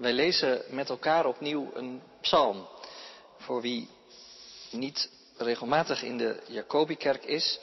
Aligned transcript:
Wij 0.00 0.12
lezen 0.12 0.62
met 0.68 0.88
elkaar 0.88 1.26
opnieuw 1.26 1.70
een 1.74 2.02
psalm. 2.20 2.66
Voor 3.38 3.60
wie 3.60 3.88
niet 4.70 5.10
regelmatig 5.36 6.02
in 6.02 6.18
de 6.18 6.40
Jacobikerk 6.46 7.24
is, 7.24 7.58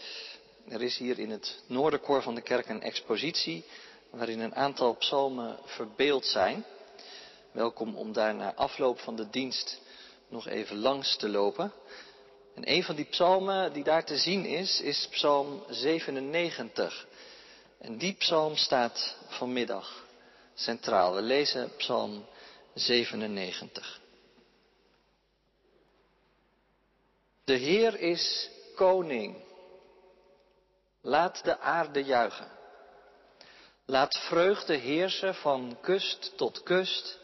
er 0.70 0.81
is 0.81 0.97
hier 0.97 1.20
in 1.20 1.29
het 1.29 1.63
noorderkoor 1.68 2.21
van 2.21 2.36
de 2.36 2.42
kerk 2.42 2.70
een 2.70 2.81
expositie 2.81 3.65
waarin 4.10 4.39
een 4.39 4.55
aantal 4.55 4.96
psalmen 4.96 5.60
verbeeld 5.65 6.26
zijn. 6.26 6.65
Welkom 7.52 7.96
om 7.96 8.13
daar 8.13 8.35
na 8.35 8.54
afloop 8.56 8.99
van 8.99 9.15
de 9.15 9.29
dienst 9.29 9.81
nog 10.28 10.47
even 10.47 10.78
langs 10.78 11.15
te 11.15 11.29
lopen. 11.29 11.74
En 12.56 12.72
een 12.72 12.83
van 12.83 12.96
die 12.96 13.06
psalmen 13.06 13.74
die 13.74 13.83
daar 13.83 14.06
te 14.06 14.17
zien 14.17 14.46
is, 14.46 14.81
is 14.81 15.08
psalm 15.12 15.63
97. 15.69 17.08
En 17.80 17.98
die 17.98 18.13
psalm 18.13 18.55
staat 18.55 19.16
vanmiddag 19.27 20.05
centraal. 20.58 21.13
We 21.13 21.21
lezen 21.21 21.76
psalm 21.77 22.26
97. 22.73 23.99
De 27.43 27.53
Heer 27.53 27.99
is 27.99 28.49
koning. 28.75 29.35
Laat 31.02 31.43
de 31.43 31.59
aarde 31.59 32.03
juichen. 32.03 32.52
Laat 33.85 34.17
vreugde 34.17 34.73
heersen 34.73 35.35
van 35.35 35.77
kust 35.81 36.38
tot 36.38 36.63
kust. 36.63 37.19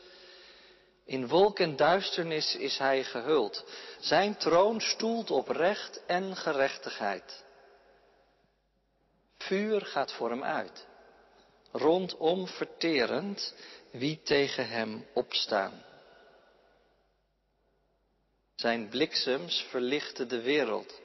In 1.05 1.27
wolk 1.27 1.59
en 1.59 1.75
duisternis 1.75 2.55
is 2.55 2.77
hij 2.77 3.03
gehuld. 3.03 3.65
Zijn 3.99 4.37
troon 4.37 4.81
stoelt 4.81 5.31
op 5.31 5.49
recht 5.49 6.05
en 6.05 6.35
gerechtigheid. 6.35 7.43
Vuur 9.37 9.81
gaat 9.81 10.11
voor 10.11 10.29
hem 10.29 10.43
uit. 10.43 10.87
Rondom 11.75 12.47
verterend 12.47 13.53
wie 13.91 14.21
tegen 14.23 14.67
hem 14.67 15.05
opstaan. 15.13 15.83
Zijn 18.55 18.89
bliksems 18.89 19.65
verlichten 19.69 20.27
de 20.27 20.41
wereld. 20.41 21.01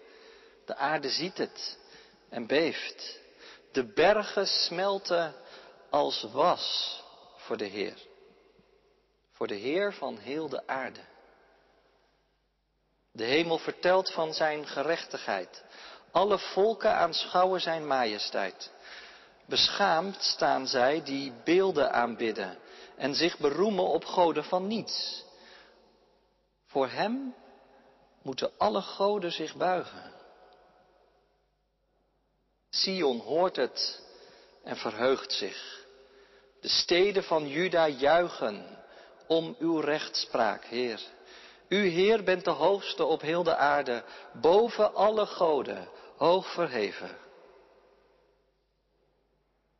De 0.65 0.77
aarde 0.77 1.09
ziet 1.11 1.39
het 1.39 1.79
en 2.29 2.47
beeft. 2.47 3.19
De 3.73 3.85
bergen 3.85 4.47
smelten 4.47 5.35
als 5.91 6.23
was 6.33 6.99
voor 7.37 7.57
de 7.57 7.65
Heer. 7.65 7.97
Voor 9.33 9.47
de 9.47 9.55
Heer 9.55 9.93
van 9.93 10.19
heel 10.19 10.49
de 10.49 10.67
aarde. 10.67 11.01
De 13.13 13.25
hemel 13.25 13.59
vertelt 13.59 14.13
van 14.13 14.35
zijn 14.35 14.67
gerechtigheid. 14.67 15.65
Alle 16.11 16.39
volken 16.39 16.93
aanschouwen 16.93 17.61
zijn 17.61 17.87
majesteit. 17.87 18.73
Beschaamd 19.49 20.23
staan 20.23 20.67
zij 20.67 21.03
die 21.03 21.33
beelden 21.45 21.93
aanbidden 21.93 22.59
en 22.97 23.15
zich 23.15 23.39
beroemen 23.39 23.85
op 23.85 24.05
goden 24.05 24.45
van 24.45 24.67
niets. 24.67 25.25
Voor 26.67 26.89
hem 26.89 27.35
moeten 28.23 28.51
alle 28.59 28.81
goden 28.81 29.33
zich 29.33 29.55
buigen. 29.57 30.13
Sion 32.71 33.19
hoort 33.19 33.57
het 33.57 34.03
en 34.65 34.77
verheugt 34.77 35.33
zich. 35.33 35.87
De 36.61 36.69
steden 36.69 37.25
van 37.25 37.49
Juda 37.49 37.89
juichen 37.89 38.79
om 39.27 39.57
uw 39.59 39.81
rechtspraak, 39.81 40.65
Heer. 40.65 41.01
U, 41.69 41.87
Heer, 41.87 42.25
bent 42.25 42.45
de 42.45 42.51
hoogste 42.51 43.05
op 43.05 43.21
heel 43.21 43.43
de 43.43 43.57
aarde, 43.57 44.05
boven 44.33 44.95
alle 44.95 45.27
goden, 45.27 45.89
hoog 46.17 46.53
verheven. 46.53 47.27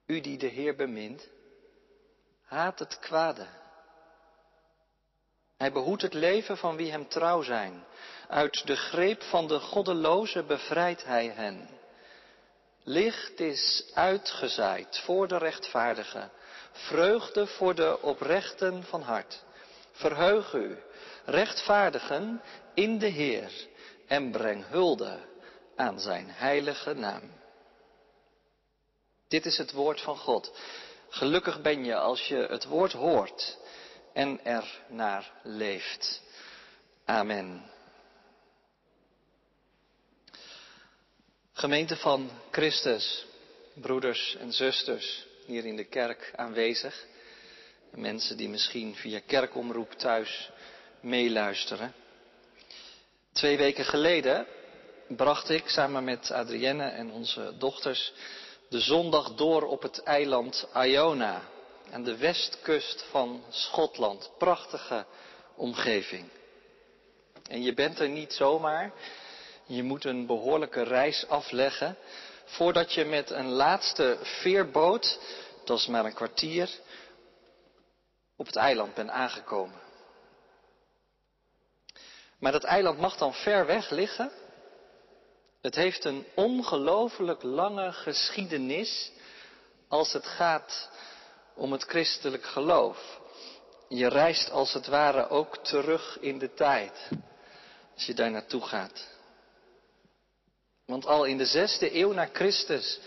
U 0.09 0.21
die 0.21 0.39
de 0.39 0.47
Heer 0.47 0.77
bemint, 0.77 1.29
haat 2.45 2.79
het 2.79 2.99
kwade. 2.99 3.47
Hij 5.57 5.73
behoedt 5.73 6.03
het 6.03 6.15
leven 6.15 6.57
van 6.57 6.77
wie 6.77 6.91
hem 6.91 7.09
trouw 7.09 7.43
zijn. 7.43 7.85
Uit 8.29 8.67
de 8.67 8.77
greep 8.77 9.23
van 9.23 9.49
de 9.49 9.61
goddeloze 9.61 10.43
bevrijdt 10.43 11.05
hij 11.05 11.27
hen. 11.27 11.69
Licht 12.83 13.41
is 13.41 13.91
uitgezaaid 13.95 14.99
voor 15.05 15.29
de 15.29 15.39
rechtvaardigen, 15.39 16.31
vreugde 16.73 17.47
voor 17.47 17.75
de 17.75 18.03
oprechten 18.03 18.85
van 18.85 19.03
hart. 19.03 19.45
Verheug 19.93 20.53
u, 20.53 20.79
rechtvaardigen, 21.25 22.43
in 22.75 22.99
de 22.99 23.07
Heer 23.07 23.53
en 24.07 24.31
breng 24.31 24.67
hulde 24.69 25.19
aan 25.77 26.01
zijn 26.01 26.31
heilige 26.31 26.95
naam. 26.95 27.38
Dit 29.29 29.47
is 29.47 29.59
het 29.59 29.73
woord 29.73 30.01
van 30.01 30.17
God. 30.17 30.53
Gelukkig 31.09 31.61
ben 31.61 31.85
je 31.85 31.95
als 31.95 32.29
je 32.29 32.37
het 32.37 32.65
woord 32.65 32.93
hoort 32.93 33.59
en 34.13 34.45
er 34.45 34.81
naar 34.89 35.33
leeft. 35.43 36.23
Amen. 37.05 37.71
Gemeente 41.53 41.97
van 41.97 42.31
Christus, 42.51 43.27
broeders 43.75 44.37
en 44.37 44.53
zusters 44.53 45.27
hier 45.47 45.65
in 45.65 45.77
de 45.77 45.85
kerk 45.85 46.33
aanwezig. 46.37 47.07
Mensen 47.91 48.37
die 48.37 48.49
misschien 48.49 48.95
via 48.95 49.21
kerkomroep 49.27 49.93
thuis 49.93 50.51
meeluisteren. 51.01 51.95
Twee 53.33 53.57
weken 53.57 53.85
geleden 53.85 54.47
bracht 55.09 55.49
ik 55.49 55.69
samen 55.69 56.05
met 56.05 56.31
Adrienne 56.31 56.85
en 56.85 57.11
onze 57.11 57.55
dochters 57.59 58.13
de 58.69 58.81
zondag 58.81 59.35
door 59.35 59.63
op 59.63 59.83
het 59.83 60.03
eiland 60.03 60.69
Iona 60.75 61.43
aan 61.91 62.05
de 62.05 62.17
westkust 62.17 63.05
van 63.11 63.45
Schotland. 63.49 64.31
Prachtige 64.39 65.05
omgeving. 65.57 66.29
En 67.49 67.63
je 67.63 67.75
bent 67.75 67.99
er 67.99 68.09
niet 68.09 68.33
zomaar. 68.33 68.93
Je 69.67 69.83
moet 69.83 70.05
een 70.05 70.27
behoorlijke 70.27 70.83
reis 70.83 71.27
afleggen 71.29 71.97
voordat 72.49 72.93
je 72.93 73.05
met 73.05 73.31
een 73.31 73.49
laatste 73.49 74.19
veerboot, 74.23 75.19
dat 75.65 75.79
is 75.79 75.87
maar 75.87 76.05
een 76.05 76.15
kwartier, 76.15 76.71
op 78.37 78.47
het 78.47 78.57
eiland 78.57 78.95
bent 78.95 79.11
aangekomen. 79.11 79.81
Maar 82.39 82.53
dat 82.53 82.65
eiland 82.65 82.99
mag 82.99 83.17
dan 83.17 83.35
ver 83.35 83.67
weg 83.67 83.91
liggen. 83.91 84.31
Het 85.61 85.75
heeft 85.75 86.05
een 86.05 86.27
ongelooflijk 86.35 87.43
lange 87.43 87.93
geschiedenis 87.93 89.11
als 89.89 90.13
het 90.13 90.27
gaat 90.27 90.91
om 91.55 91.73
het 91.73 91.83
christelijk 91.83 92.45
geloof. 92.45 93.21
Je 93.89 94.09
reist 94.09 94.51
als 94.51 94.73
het 94.73 94.87
ware 94.87 95.29
ook 95.29 95.57
terug 95.57 96.19
in 96.21 96.39
de 96.39 96.55
tijd 96.55 97.09
als 97.95 98.07
je 98.07 98.15
daar 98.15 98.31
naartoe 98.31 98.63
gaat. 98.63 99.09
Want 100.87 101.07
al 101.07 101.25
in 101.25 101.39
de 101.39 101.47
zesde 101.47 101.95
eeuw 101.97 102.13
na 102.13 102.29
Christus 102.33 103.01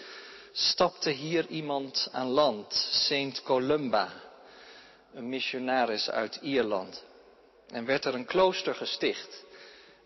stapte 0.52 1.10
hier 1.10 1.48
iemand 1.48 2.10
aan 2.12 2.28
land, 2.28 2.74
Saint 2.92 3.42
Columba, 3.44 4.10
een 5.14 5.30
missionaris 5.30 6.10
uit 6.10 6.36
Ierland. 6.36 7.04
En 7.68 7.86
werd 7.86 8.06
er 8.06 8.14
een 8.14 8.26
klooster 8.26 8.76
gesticht. 8.76 9.44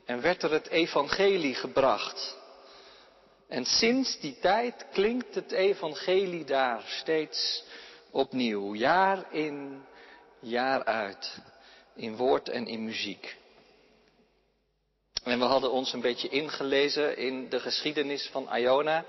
En 0.06 0.22
werd 0.22 0.44
er 0.44 0.52
het 0.52 0.68
evangelie 0.68 1.56
gebracht. 1.56 2.38
En 3.48 3.66
sinds 3.66 4.20
die 4.20 4.40
tijd 4.40 4.86
klinkt 4.92 5.36
het 5.36 5.52
evangelie 5.52 6.44
daar 6.44 6.84
steeds 6.88 7.64
opnieuw, 8.12 8.76
jaar 8.76 9.34
in, 9.34 9.84
jaar 10.40 10.84
uit, 10.84 11.38
in 11.96 12.16
woord 12.16 12.50
en 12.50 12.68
in 12.68 12.86
muziek. 12.86 13.38
En 15.24 15.40
we 15.40 15.46
hadden 15.46 15.72
ons 15.72 15.94
een 15.94 16.02
beetje 16.02 16.30
ingelezen 16.30 17.18
in 17.18 17.50
de 17.50 17.60
geschiedenis 17.60 18.30
van 18.32 18.56
Iona. 18.56 19.06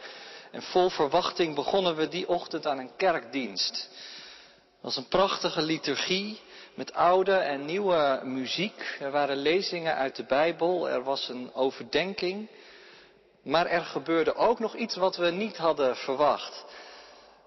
En 0.51 0.63
vol 0.63 0.91
verwachting 0.91 1.55
begonnen 1.55 1.97
we 1.97 2.09
die 2.09 2.29
ochtend 2.29 2.67
aan 2.67 2.79
een 2.79 2.97
kerkdienst. 2.97 3.75
Het 3.75 4.95
was 4.95 4.97
een 4.97 5.09
prachtige 5.09 5.63
liturgie 5.63 6.41
met 6.77 6.93
oude 6.93 7.35
en 7.35 7.65
nieuwe 7.65 8.21
muziek. 8.25 8.97
Er 9.01 9.11
waren 9.11 9.37
lezingen 9.37 9.95
uit 9.95 10.17
de 10.17 10.25
Bijbel, 10.25 10.89
er 10.89 11.03
was 11.03 11.29
een 11.29 11.55
overdenking. 11.55 12.49
Maar 13.43 13.67
er 13.67 13.85
gebeurde 13.85 14.35
ook 14.35 14.59
nog 14.59 14.75
iets 14.75 14.97
wat 14.97 15.17
we 15.17 15.31
niet 15.31 15.57
hadden 15.57 15.97
verwacht. 15.97 16.65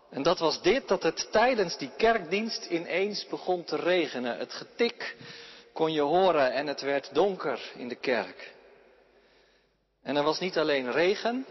En 0.09 0.23
dat 0.23 0.39
was 0.39 0.61
dit, 0.61 0.87
dat 0.87 1.03
het 1.03 1.27
tijdens 1.31 1.77
die 1.77 1.91
kerkdienst 1.97 2.65
ineens 2.65 3.27
begon 3.27 3.63
te 3.63 3.75
regenen. 3.75 4.37
Het 4.37 4.53
getik 4.53 5.15
kon 5.73 5.93
je 5.93 6.01
horen 6.01 6.51
en 6.51 6.67
het 6.67 6.81
werd 6.81 7.13
donker 7.13 7.71
in 7.75 7.87
de 7.87 7.95
kerk. 7.95 8.53
En 10.03 10.15
er 10.15 10.23
was 10.23 10.39
niet 10.39 10.57
alleen 10.57 10.91
regen, 10.91 11.45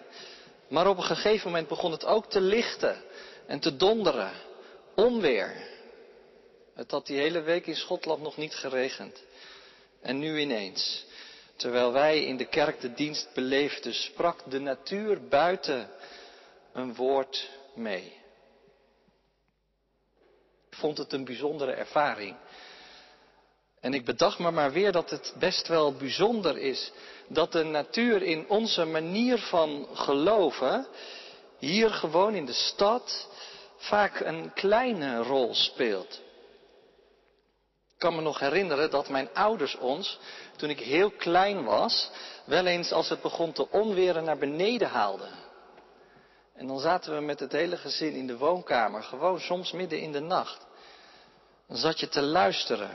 maar 0.68 0.86
op 0.86 0.96
een 0.96 1.02
gegeven 1.02 1.46
moment 1.50 1.68
begon 1.68 1.92
het 1.92 2.04
ook 2.04 2.30
te 2.30 2.40
lichten 2.40 2.96
en 3.46 3.60
te 3.60 3.76
donderen. 3.76 4.32
Onweer. 4.94 5.67
Het 6.78 6.90
had 6.90 7.06
die 7.06 7.18
hele 7.18 7.40
week 7.40 7.66
in 7.66 7.76
Schotland 7.76 8.22
nog 8.22 8.36
niet 8.36 8.54
geregend. 8.54 9.22
En 10.00 10.18
nu 10.18 10.40
ineens, 10.40 11.04
terwijl 11.56 11.92
wij 11.92 12.24
in 12.24 12.36
de 12.36 12.44
kerk 12.44 12.80
de 12.80 12.94
dienst 12.94 13.28
beleefden, 13.34 13.94
sprak 13.94 14.50
de 14.50 14.58
natuur 14.58 15.28
buiten 15.28 15.90
een 16.72 16.94
woord 16.94 17.50
mee. 17.74 18.12
Ik 20.70 20.76
vond 20.76 20.98
het 20.98 21.12
een 21.12 21.24
bijzondere 21.24 21.72
ervaring. 21.72 22.36
En 23.80 23.94
ik 23.94 24.04
bedacht 24.04 24.38
me 24.38 24.50
maar 24.50 24.72
weer 24.72 24.92
dat 24.92 25.10
het 25.10 25.34
best 25.38 25.68
wel 25.68 25.92
bijzonder 25.92 26.58
is 26.58 26.92
dat 27.28 27.52
de 27.52 27.64
natuur 27.64 28.22
in 28.22 28.48
onze 28.48 28.84
manier 28.84 29.38
van 29.38 29.88
geloven 29.92 30.86
hier 31.58 31.90
gewoon 31.90 32.34
in 32.34 32.46
de 32.46 32.52
stad 32.52 33.28
vaak 33.76 34.20
een 34.20 34.52
kleine 34.52 35.22
rol 35.22 35.54
speelt. 35.54 36.26
Kan 37.98 38.14
me 38.14 38.20
nog 38.20 38.38
herinneren 38.38 38.90
dat 38.90 39.08
mijn 39.08 39.28
ouders 39.34 39.76
ons, 39.76 40.18
toen 40.56 40.70
ik 40.70 40.80
heel 40.80 41.10
klein 41.10 41.64
was, 41.64 42.10
wel 42.44 42.66
eens 42.66 42.92
als 42.92 43.08
het 43.08 43.22
begon 43.22 43.52
te 43.52 43.70
onweren 43.70 44.24
naar 44.24 44.38
beneden 44.38 44.88
haalden. 44.88 45.30
En 46.54 46.66
dan 46.66 46.78
zaten 46.80 47.14
we 47.14 47.20
met 47.20 47.40
het 47.40 47.52
hele 47.52 47.76
gezin 47.76 48.12
in 48.12 48.26
de 48.26 48.36
woonkamer, 48.36 49.02
gewoon 49.02 49.40
soms 49.40 49.72
midden 49.72 50.00
in 50.00 50.12
de 50.12 50.20
nacht. 50.20 50.66
Dan 51.66 51.76
zat 51.76 52.00
je 52.00 52.08
te 52.08 52.22
luisteren. 52.22 52.90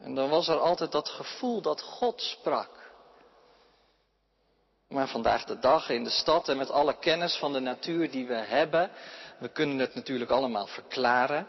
En 0.00 0.14
dan 0.14 0.28
was 0.28 0.48
er 0.48 0.58
altijd 0.58 0.92
dat 0.92 1.08
gevoel 1.08 1.60
dat 1.60 1.80
God 1.80 2.22
sprak. 2.22 2.70
Maar 4.88 5.08
vandaag 5.08 5.44
de 5.44 5.58
dag 5.58 5.90
in 5.90 6.04
de 6.04 6.10
stad 6.10 6.48
en 6.48 6.56
met 6.56 6.70
alle 6.70 6.98
kennis 6.98 7.36
van 7.36 7.52
de 7.52 7.60
natuur 7.60 8.10
die 8.10 8.26
we 8.26 8.34
hebben, 8.34 8.90
we 9.38 9.48
kunnen 9.48 9.78
het 9.78 9.94
natuurlijk 9.94 10.30
allemaal 10.30 10.66
verklaren, 10.66 11.48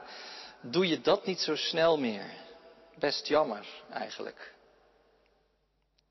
doe 0.61 0.87
je 0.87 1.01
dat 1.01 1.25
niet 1.25 1.39
zo 1.39 1.55
snel 1.55 1.97
meer. 1.97 2.47
Best 2.99 3.27
jammer 3.27 3.67
eigenlijk. 3.89 4.53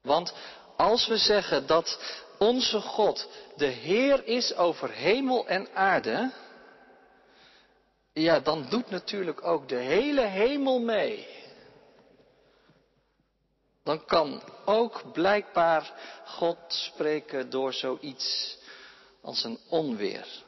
Want 0.02 0.34
als 0.76 1.06
we 1.06 1.16
zeggen 1.16 1.66
dat 1.66 1.98
onze 2.38 2.80
God 2.80 3.28
de 3.56 3.66
Heer 3.66 4.26
is 4.26 4.54
over 4.54 4.90
hemel 4.90 5.46
en 5.46 5.68
aarde, 5.74 6.32
ja, 8.12 8.40
dan 8.40 8.68
doet 8.68 8.90
natuurlijk 8.90 9.46
ook 9.46 9.68
de 9.68 9.76
hele 9.76 10.24
hemel 10.24 10.80
mee. 10.80 11.36
Dan 13.84 14.04
kan 14.04 14.42
ook 14.64 15.12
blijkbaar 15.12 15.92
God 16.24 16.58
spreken 16.66 17.50
door 17.50 17.72
zoiets 17.72 18.58
als 19.20 19.44
een 19.44 19.58
onweer. 19.68 20.46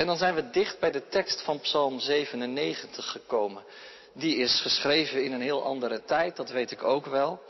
En 0.00 0.06
dan 0.06 0.16
zijn 0.16 0.34
we 0.34 0.50
dicht 0.50 0.78
bij 0.78 0.90
de 0.90 1.08
tekst 1.08 1.42
van 1.42 1.60
Psalm 1.60 1.98
97 1.98 3.10
gekomen. 3.10 3.62
Die 4.12 4.36
is 4.36 4.60
geschreven 4.60 5.24
in 5.24 5.32
een 5.32 5.40
heel 5.40 5.64
andere 5.64 6.04
tijd, 6.04 6.36
dat 6.36 6.50
weet 6.50 6.70
ik 6.70 6.84
ook 6.84 7.06
wel. 7.06 7.42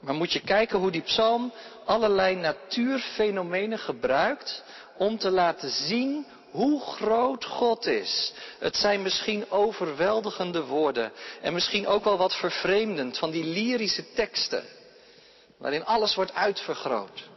Maar 0.00 0.14
moet 0.14 0.32
je 0.32 0.40
kijken 0.40 0.78
hoe 0.78 0.90
die 0.90 1.02
psalm 1.02 1.52
allerlei 1.84 2.36
natuurfenomenen 2.36 3.78
gebruikt 3.78 4.62
om 4.98 5.18
te 5.18 5.30
laten 5.30 5.70
zien 5.70 6.26
hoe 6.50 6.80
groot 6.80 7.44
God 7.44 7.86
is. 7.86 8.32
Het 8.58 8.76
zijn 8.76 9.02
misschien 9.02 9.50
overweldigende 9.50 10.64
woorden 10.64 11.12
en 11.42 11.52
misschien 11.52 11.86
ook 11.86 12.04
wel 12.04 12.16
wat 12.16 12.36
vervreemdend 12.36 13.18
van 13.18 13.30
die 13.30 13.44
lyrische 13.44 14.12
teksten, 14.12 14.64
waarin 15.58 15.84
alles 15.84 16.14
wordt 16.14 16.34
uitvergroot. 16.34 17.32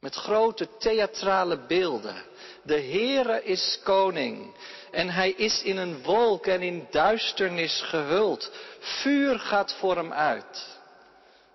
Met 0.00 0.14
grote 0.14 0.76
theatrale 0.78 1.66
beelden. 1.66 2.24
De 2.62 2.80
Heere 2.80 3.44
is 3.44 3.80
koning 3.84 4.54
en 4.90 5.08
hij 5.08 5.30
is 5.30 5.62
in 5.62 5.76
een 5.76 6.02
wolk 6.02 6.46
en 6.46 6.62
in 6.62 6.86
duisternis 6.90 7.82
gehuld. 7.82 8.50
Vuur 8.78 9.38
gaat 9.38 9.72
voor 9.72 9.96
hem 9.96 10.12
uit. 10.12 10.78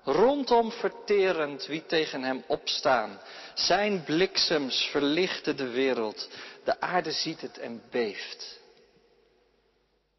Rondom 0.03 0.71
verterend 0.71 1.65
wie 1.65 1.85
tegen 1.85 2.23
hem 2.23 2.43
opstaan. 2.47 3.19
Zijn 3.53 4.03
bliksems 4.03 4.87
verlichten 4.91 5.57
de 5.57 5.69
wereld. 5.69 6.29
De 6.63 6.81
aarde 6.81 7.11
ziet 7.11 7.41
het 7.41 7.57
en 7.57 7.83
beeft. 7.91 8.59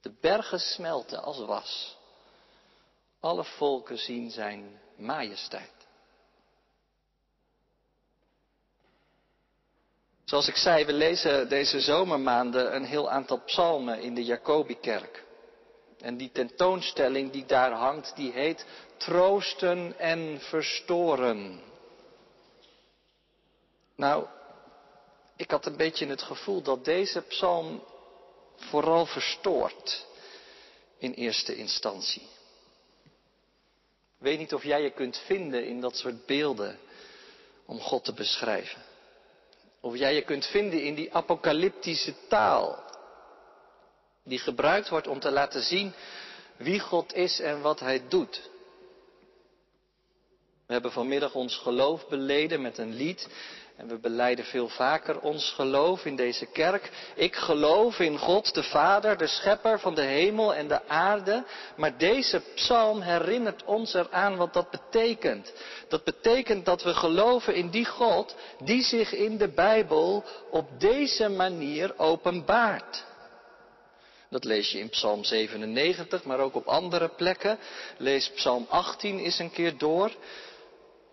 De 0.00 0.12
bergen 0.20 0.60
smelten 0.60 1.22
als 1.22 1.38
was. 1.38 1.96
Alle 3.20 3.44
volken 3.44 3.98
zien 3.98 4.30
zijn 4.30 4.80
majesteit. 4.96 5.75
Zoals 10.26 10.48
ik 10.48 10.56
zei, 10.56 10.84
we 10.84 10.92
lezen 10.92 11.48
deze 11.48 11.80
zomermaanden 11.80 12.74
een 12.74 12.84
heel 12.84 13.10
aantal 13.10 13.40
psalmen 13.40 14.00
in 14.00 14.14
de 14.14 14.24
Jacobikerk. 14.24 15.24
En 15.98 16.16
die 16.16 16.30
tentoonstelling 16.32 17.32
die 17.32 17.46
daar 17.46 17.72
hangt, 17.72 18.16
die 18.16 18.32
heet 18.32 18.66
Troosten 18.96 19.98
en 19.98 20.40
Verstoren. 20.40 21.60
Nou, 23.96 24.26
ik 25.36 25.50
had 25.50 25.66
een 25.66 25.76
beetje 25.76 26.06
het 26.06 26.22
gevoel 26.22 26.62
dat 26.62 26.84
deze 26.84 27.20
psalm 27.22 27.82
vooral 28.56 29.06
verstoort 29.06 30.06
in 30.98 31.12
eerste 31.12 31.56
instantie. 31.56 32.22
Ik 34.18 34.22
weet 34.22 34.38
niet 34.38 34.54
of 34.54 34.64
jij 34.64 34.82
je 34.82 34.90
kunt 34.90 35.18
vinden 35.18 35.66
in 35.66 35.80
dat 35.80 35.96
soort 35.96 36.26
beelden 36.26 36.78
om 37.66 37.80
God 37.80 38.04
te 38.04 38.12
beschrijven. 38.12 38.94
Of 39.86 39.96
jij 39.96 40.14
je 40.14 40.22
kunt 40.22 40.46
vinden 40.46 40.82
in 40.82 40.94
die 40.94 41.14
apocalyptische 41.14 42.14
taal 42.28 42.84
die 44.24 44.38
gebruikt 44.38 44.88
wordt 44.88 45.06
om 45.06 45.20
te 45.20 45.30
laten 45.30 45.62
zien 45.62 45.92
wie 46.56 46.80
God 46.80 47.14
is 47.14 47.40
en 47.40 47.60
wat 47.60 47.80
Hij 47.80 48.08
doet. 48.08 48.50
We 50.66 50.72
hebben 50.72 50.92
vanmiddag 50.92 51.34
ons 51.34 51.56
geloof 51.56 52.08
beleden 52.08 52.62
met 52.62 52.78
een 52.78 52.94
lied. 52.94 53.28
En 53.76 53.88
we 53.88 53.98
beleiden 53.98 54.44
veel 54.44 54.68
vaker 54.68 55.20
ons 55.20 55.50
geloof 55.50 56.04
in 56.04 56.16
deze 56.16 56.46
kerk. 56.46 56.90
Ik 57.14 57.36
geloof 57.36 57.98
in 57.98 58.18
God 58.18 58.54
de 58.54 58.62
Vader, 58.62 59.16
de 59.16 59.26
Schepper 59.26 59.80
van 59.80 59.94
de 59.94 60.02
hemel 60.02 60.54
en 60.54 60.68
de 60.68 60.88
aarde. 60.88 61.44
Maar 61.76 61.98
deze 61.98 62.42
psalm 62.54 63.00
herinnert 63.00 63.64
ons 63.64 63.94
eraan 63.94 64.36
wat 64.36 64.52
dat 64.52 64.70
betekent. 64.70 65.52
Dat 65.88 66.04
betekent 66.04 66.64
dat 66.64 66.82
we 66.82 66.94
geloven 66.94 67.54
in 67.54 67.70
die 67.70 67.84
God 67.84 68.36
die 68.64 68.82
zich 68.82 69.12
in 69.12 69.36
de 69.36 69.48
Bijbel 69.48 70.24
op 70.50 70.80
deze 70.80 71.28
manier 71.28 71.94
openbaart. 71.96 73.04
Dat 74.30 74.44
lees 74.44 74.70
je 74.70 74.78
in 74.78 74.88
Psalm 74.88 75.24
97, 75.24 76.24
maar 76.24 76.38
ook 76.38 76.54
op 76.54 76.66
andere 76.66 77.08
plekken. 77.08 77.58
Lees 77.96 78.30
Psalm 78.30 78.66
18 78.68 79.18
eens 79.18 79.38
een 79.38 79.50
keer 79.50 79.78
door. 79.78 80.12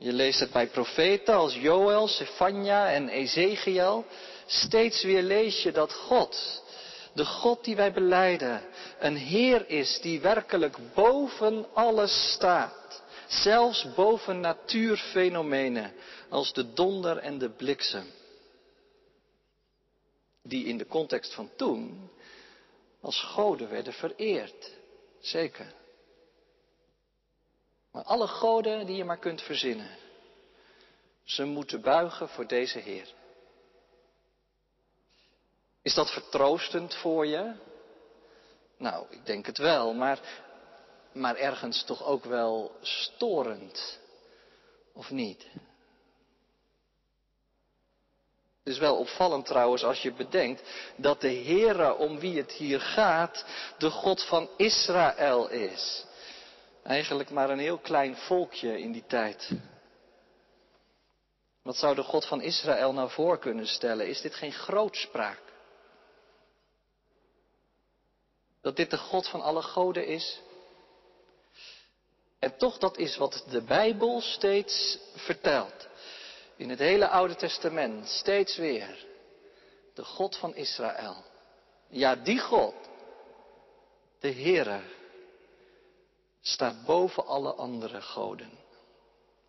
Je 0.03 0.13
leest 0.13 0.39
het 0.39 0.51
bij 0.51 0.67
profeten 0.67 1.33
als 1.33 1.55
Joël, 1.55 2.07
Sefania 2.07 2.91
en 2.91 3.09
Ezekiel. 3.09 4.05
Steeds 4.45 5.03
weer 5.03 5.21
lees 5.21 5.63
je 5.63 5.71
dat 5.71 5.93
God, 5.93 6.63
de 7.13 7.25
God 7.25 7.63
die 7.63 7.75
wij 7.75 7.93
beleiden, 7.93 8.61
een 8.99 9.15
Heer 9.15 9.69
is 9.69 9.99
die 10.01 10.21
werkelijk 10.21 10.77
boven 10.93 11.65
alles 11.73 12.31
staat. 12.33 13.03
Zelfs 13.27 13.93
boven 13.95 14.39
natuurfenomenen 14.39 15.93
als 16.29 16.53
de 16.53 16.73
donder 16.73 17.17
en 17.17 17.37
de 17.37 17.49
bliksem. 17.49 18.05
Die 20.41 20.65
in 20.65 20.77
de 20.77 20.87
context 20.87 21.33
van 21.33 21.49
toen 21.55 22.09
als 23.01 23.21
goden 23.21 23.69
werden 23.69 23.93
vereerd. 23.93 24.71
Zeker. 25.19 25.73
Maar 27.93 28.03
alle 28.03 28.27
goden 28.27 28.85
die 28.85 28.95
je 28.95 29.03
maar 29.03 29.17
kunt 29.17 29.41
verzinnen, 29.41 29.97
ze 31.23 31.45
moeten 31.45 31.81
buigen 31.81 32.29
voor 32.29 32.47
deze 32.47 32.79
Heer. 32.79 33.13
Is 35.81 35.93
dat 35.93 36.11
vertroostend 36.11 36.95
voor 36.95 37.27
je? 37.27 37.53
Nou, 38.77 39.05
ik 39.09 39.25
denk 39.25 39.45
het 39.45 39.57
wel, 39.57 39.93
maar, 39.93 40.19
maar 41.11 41.35
ergens 41.35 41.83
toch 41.83 42.03
ook 42.03 42.23
wel 42.23 42.71
storend, 42.81 43.99
of 44.93 45.09
niet? 45.09 45.47
Het 48.63 48.73
is 48.73 48.79
wel 48.79 48.97
opvallend 48.97 49.45
trouwens 49.45 49.83
als 49.83 50.01
je 50.01 50.13
bedenkt 50.13 50.61
dat 50.95 51.21
de 51.21 51.33
Heere 51.33 51.95
om 51.95 52.19
wie 52.19 52.37
het 52.37 52.51
hier 52.51 52.81
gaat 52.81 53.45
de 53.77 53.89
God 53.89 54.23
van 54.23 54.49
Israël 54.57 55.49
is. 55.49 56.05
Eigenlijk 56.83 57.29
maar 57.29 57.49
een 57.49 57.59
heel 57.59 57.77
klein 57.77 58.15
volkje 58.15 58.79
in 58.79 58.91
die 58.91 59.05
tijd. 59.07 59.51
Wat 61.61 61.75
zou 61.75 61.95
de 61.95 62.03
God 62.03 62.25
van 62.25 62.41
Israël 62.41 62.93
nou 62.93 63.09
voor 63.09 63.39
kunnen 63.39 63.67
stellen? 63.67 64.07
Is 64.07 64.21
dit 64.21 64.35
geen 64.35 64.51
grootspraak? 64.51 65.41
Dat 68.61 68.75
dit 68.75 68.89
de 68.89 68.97
God 68.97 69.27
van 69.27 69.41
alle 69.41 69.61
goden 69.61 70.07
is? 70.07 70.41
En 72.39 72.57
toch, 72.57 72.77
dat 72.77 72.97
is 72.97 73.17
wat 73.17 73.45
de 73.49 73.61
Bijbel 73.61 74.21
steeds 74.21 74.99
vertelt. 75.15 75.87
In 76.55 76.69
het 76.69 76.79
hele 76.79 77.07
Oude 77.07 77.35
Testament, 77.35 78.07
steeds 78.07 78.57
weer. 78.57 79.05
De 79.93 80.03
God 80.03 80.37
van 80.37 80.55
Israël. 80.55 81.23
Ja, 81.87 82.15
die 82.15 82.39
God, 82.39 82.75
de 84.19 84.31
Heere, 84.31 84.81
staat 86.43 86.85
boven 86.85 87.25
alle 87.25 87.53
andere 87.53 88.01
goden. 88.01 88.51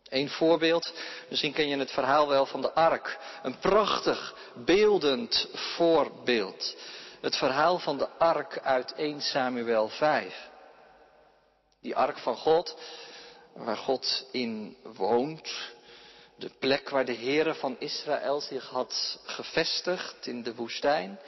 Een 0.09 0.29
voorbeeld, 0.29 0.93
misschien 1.29 1.53
ken 1.53 1.69
je 1.69 1.77
het 1.77 1.91
verhaal 1.91 2.29
wel 2.29 2.47
van 2.47 2.61
de 2.61 2.73
ark. 2.73 3.19
Een 3.43 3.59
prachtig, 3.59 4.35
beeldend 4.55 5.49
voorbeeld. 5.53 6.77
Het 7.21 7.37
verhaal 7.37 7.79
van 7.79 7.99
de 7.99 8.09
ark 8.09 8.59
uit 8.59 8.93
1 8.93 9.21
Samuel 9.21 9.89
5. 9.89 10.49
Die 11.81 11.97
ark 11.97 12.19
van 12.19 12.37
God, 12.37 12.77
waar 13.53 13.77
God 13.77 14.27
in 14.31 14.77
woont. 14.83 15.73
De 16.37 16.51
plek 16.59 16.89
waar 16.89 17.05
de 17.05 17.17
Heere 17.17 17.55
van 17.55 17.77
Israël 17.79 18.41
zich 18.41 18.69
had 18.69 19.19
gevestigd 19.25 20.27
in 20.27 20.43
de 20.43 20.55
woestijn. 20.55 21.19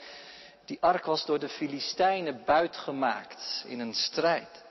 Die 0.65 0.77
ark 0.81 1.05
was 1.05 1.25
door 1.25 1.39
de 1.39 1.49
Filistijnen 1.49 2.43
buitgemaakt 2.45 3.63
in 3.67 3.79
een 3.79 3.93
strijd. 3.93 4.65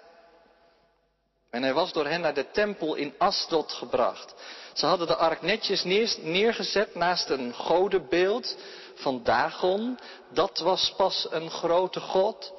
En 1.57 1.63
hij 1.63 1.75
was 1.75 1.93
door 1.93 2.07
hen 2.07 2.21
naar 2.21 2.35
de 2.35 2.51
tempel 2.51 2.95
in 2.95 3.15
Asdod 3.19 3.73
gebracht. 3.73 4.35
Ze 4.73 4.87
hadden 4.87 5.07
de 5.07 5.17
ark 5.17 5.43
netjes 5.43 5.85
neergezet 6.23 6.95
naast 6.95 7.29
een 7.29 7.55
godenbeeld 7.55 8.57
van 8.95 9.23
Dagon. 9.23 9.99
Dat 10.33 10.59
was 10.59 10.95
pas 10.97 11.27
een 11.31 11.51
grote 11.51 12.01
god. 12.01 12.53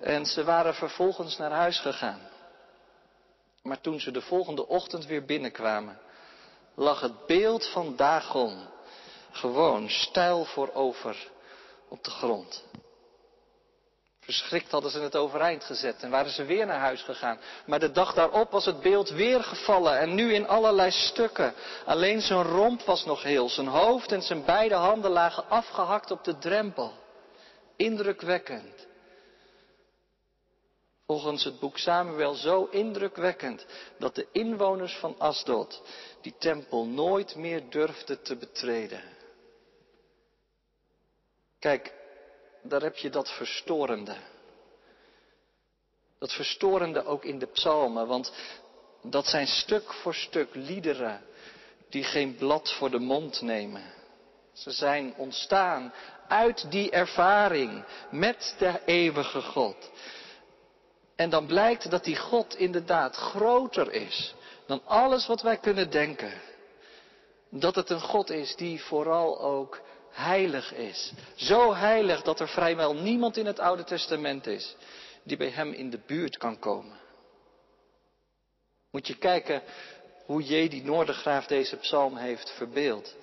En 0.00 0.26
ze 0.26 0.44
waren 0.44 0.74
vervolgens 0.74 1.36
naar 1.36 1.50
huis 1.50 1.78
gegaan. 1.78 2.20
Maar 3.62 3.80
toen 3.80 4.00
ze 4.00 4.10
de 4.10 4.20
volgende 4.20 4.66
ochtend 4.68 5.06
weer 5.06 5.24
binnenkwamen, 5.24 5.98
lag 6.74 7.00
het 7.00 7.26
beeld 7.26 7.66
van 7.66 7.96
Dagon 7.96 8.68
gewoon 9.30 9.90
stijl 9.90 10.44
voorover 10.44 11.28
op 11.88 12.04
de 12.04 12.10
grond. 12.10 12.64
Verschrikt 14.22 14.70
hadden 14.70 14.90
ze 14.90 15.00
het 15.00 15.16
overeind 15.16 15.64
gezet 15.64 16.02
en 16.02 16.10
waren 16.10 16.30
ze 16.30 16.44
weer 16.44 16.66
naar 16.66 16.78
huis 16.78 17.02
gegaan. 17.02 17.38
Maar 17.66 17.80
de 17.80 17.90
dag 17.90 18.14
daarop 18.14 18.50
was 18.50 18.64
het 18.64 18.80
beeld 18.80 19.10
weer 19.10 19.42
gevallen 19.42 19.98
en 19.98 20.14
nu 20.14 20.34
in 20.34 20.48
allerlei 20.48 20.90
stukken. 20.90 21.54
Alleen 21.84 22.20
zijn 22.20 22.42
romp 22.42 22.82
was 22.82 23.04
nog 23.04 23.22
heel, 23.22 23.48
zijn 23.48 23.66
hoofd 23.66 24.12
en 24.12 24.22
zijn 24.22 24.44
beide 24.44 24.74
handen 24.74 25.10
lagen 25.10 25.48
afgehakt 25.48 26.10
op 26.10 26.24
de 26.24 26.38
drempel. 26.38 26.92
Indrukwekkend. 27.76 28.86
Volgens 31.06 31.44
het 31.44 31.58
boek 31.58 31.78
Samuel 31.78 32.34
zo 32.34 32.68
indrukwekkend 32.70 33.66
dat 33.98 34.14
de 34.14 34.26
inwoners 34.32 34.96
van 34.96 35.14
Asdod 35.18 35.82
die 36.20 36.34
tempel 36.38 36.86
nooit 36.86 37.36
meer 37.36 37.70
durfden 37.70 38.22
te 38.22 38.36
betreden. 38.36 39.02
Kijk, 41.58 41.92
daar 42.62 42.82
heb 42.82 42.96
je 42.96 43.10
dat 43.10 43.30
verstorende. 43.30 44.16
Dat 46.18 46.32
verstorende 46.32 47.04
ook 47.04 47.24
in 47.24 47.38
de 47.38 47.46
psalmen, 47.46 48.06
want 48.06 48.32
dat 49.02 49.26
zijn 49.26 49.46
stuk 49.46 49.92
voor 49.92 50.14
stuk 50.14 50.54
liederen 50.54 51.24
die 51.88 52.04
geen 52.04 52.36
blad 52.36 52.72
voor 52.72 52.90
de 52.90 52.98
mond 52.98 53.40
nemen. 53.40 53.82
Ze 54.52 54.70
zijn 54.70 55.14
ontstaan 55.16 55.92
uit 56.28 56.70
die 56.70 56.90
ervaring 56.90 57.84
met 58.10 58.54
de 58.58 58.80
eeuwige 58.84 59.40
God. 59.40 59.90
En 61.16 61.30
dan 61.30 61.46
blijkt 61.46 61.90
dat 61.90 62.04
die 62.04 62.16
God 62.16 62.56
inderdaad 62.56 63.16
groter 63.16 63.92
is 63.92 64.34
dan 64.66 64.82
alles 64.84 65.26
wat 65.26 65.42
wij 65.42 65.56
kunnen 65.56 65.90
denken. 65.90 66.32
Dat 67.50 67.74
het 67.74 67.90
een 67.90 68.00
God 68.00 68.30
is 68.30 68.56
die 68.56 68.82
vooral 68.82 69.40
ook 69.40 69.80
heilig 70.12 70.74
is. 70.74 71.12
Zo 71.34 71.74
heilig 71.74 72.22
dat 72.22 72.40
er 72.40 72.48
vrijwel 72.48 72.94
niemand 72.94 73.36
in 73.36 73.46
het 73.46 73.58
Oude 73.58 73.84
Testament 73.84 74.46
is 74.46 74.76
die 75.22 75.36
bij 75.36 75.50
hem 75.50 75.72
in 75.72 75.90
de 75.90 76.00
buurt 76.06 76.36
kan 76.36 76.58
komen. 76.58 77.00
Moet 78.90 79.06
je 79.06 79.16
kijken 79.16 79.62
hoe 80.26 80.42
Jedi 80.42 80.82
Noordergraaf 80.82 81.46
deze 81.46 81.76
psalm 81.76 82.16
heeft 82.16 82.50
verbeeld. 82.50 83.16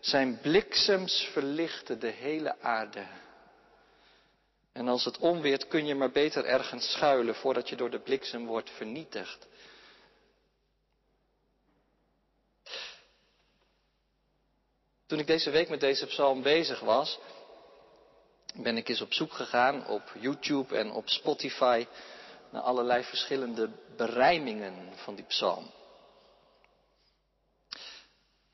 Zijn 0.00 0.38
bliksems 0.42 1.28
verlichten 1.32 2.00
de 2.00 2.10
hele 2.10 2.60
aarde. 2.60 3.06
En 4.72 4.88
als 4.88 5.04
het 5.04 5.18
onweert 5.18 5.68
kun 5.68 5.86
je 5.86 5.94
maar 5.94 6.10
beter 6.10 6.44
ergens 6.44 6.92
schuilen 6.92 7.34
voordat 7.34 7.68
je 7.68 7.76
door 7.76 7.90
de 7.90 8.00
bliksem 8.00 8.46
wordt 8.46 8.70
vernietigd. 8.70 9.46
Toen 15.10 15.18
ik 15.18 15.26
deze 15.26 15.50
week 15.50 15.68
met 15.68 15.80
deze 15.80 16.06
psalm 16.06 16.42
bezig 16.42 16.80
was, 16.80 17.18
ben 18.54 18.76
ik 18.76 18.88
eens 18.88 19.00
op 19.00 19.12
zoek 19.12 19.32
gegaan 19.32 19.86
op 19.86 20.02
YouTube 20.20 20.76
en 20.76 20.92
op 20.92 21.08
Spotify 21.08 21.86
naar 22.50 22.62
allerlei 22.62 23.04
verschillende 23.04 23.70
berijmingen 23.96 24.92
van 24.94 25.14
die 25.14 25.24
psalm. 25.24 25.70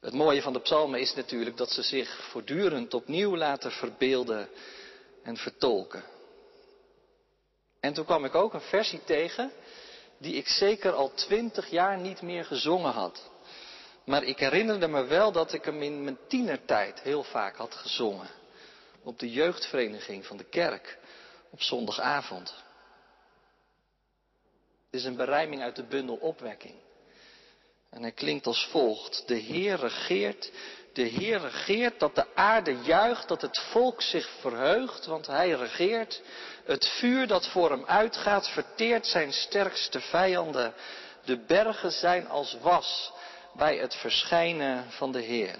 Het 0.00 0.12
mooie 0.12 0.42
van 0.42 0.52
de 0.52 0.60
psalmen 0.60 1.00
is 1.00 1.14
natuurlijk 1.14 1.56
dat 1.56 1.70
ze 1.70 1.82
zich 1.82 2.28
voortdurend 2.30 2.94
opnieuw 2.94 3.36
laten 3.36 3.70
verbeelden 3.70 4.48
en 5.22 5.36
vertolken. 5.36 6.04
En 7.80 7.92
toen 7.92 8.04
kwam 8.04 8.24
ik 8.24 8.34
ook 8.34 8.54
een 8.54 8.60
versie 8.60 9.04
tegen 9.04 9.52
die 10.18 10.34
ik 10.34 10.48
zeker 10.48 10.92
al 10.92 11.14
twintig 11.14 11.70
jaar 11.70 11.98
niet 11.98 12.22
meer 12.22 12.44
gezongen 12.44 12.92
had. 12.92 13.30
Maar 14.06 14.22
ik 14.22 14.38
herinnerde 14.38 14.88
me 14.88 15.04
wel 15.04 15.32
dat 15.32 15.52
ik 15.52 15.64
hem 15.64 15.82
in 15.82 16.04
mijn 16.04 16.18
tienertijd 16.28 17.00
heel 17.00 17.22
vaak 17.22 17.56
had 17.56 17.74
gezongen. 17.74 18.28
Op 19.02 19.18
de 19.18 19.30
jeugdvereniging 19.30 20.26
van 20.26 20.36
de 20.36 20.44
kerk. 20.44 20.98
Op 21.50 21.62
zondagavond. 21.62 22.54
Het 24.84 25.00
is 25.00 25.04
een 25.04 25.16
berijming 25.16 25.62
uit 25.62 25.76
de 25.76 25.86
bundel 25.86 26.16
Opwekking. 26.16 26.74
En 27.90 28.02
hij 28.02 28.12
klinkt 28.12 28.46
als 28.46 28.66
volgt. 28.70 29.22
De 29.26 29.34
Heer 29.34 29.76
regeert, 29.76 30.50
de 30.92 31.02
Heer 31.02 31.40
regeert 31.40 32.00
dat 32.00 32.14
de 32.14 32.34
aarde 32.34 32.76
juicht, 32.82 33.28
dat 33.28 33.42
het 33.42 33.60
volk 33.70 34.02
zich 34.02 34.28
verheugt, 34.40 35.06
want 35.06 35.26
hij 35.26 35.50
regeert. 35.50 36.22
Het 36.64 36.88
vuur 36.88 37.26
dat 37.26 37.48
voor 37.48 37.70
hem 37.70 37.84
uitgaat 37.84 38.48
verteert 38.48 39.06
zijn 39.06 39.32
sterkste 39.32 40.00
vijanden. 40.00 40.74
De 41.24 41.44
bergen 41.44 41.92
zijn 41.92 42.28
als 42.28 42.56
was 42.60 43.14
bij 43.56 43.76
het 43.76 43.94
verschijnen 43.94 44.90
van 44.90 45.12
de 45.12 45.20
Heer. 45.20 45.58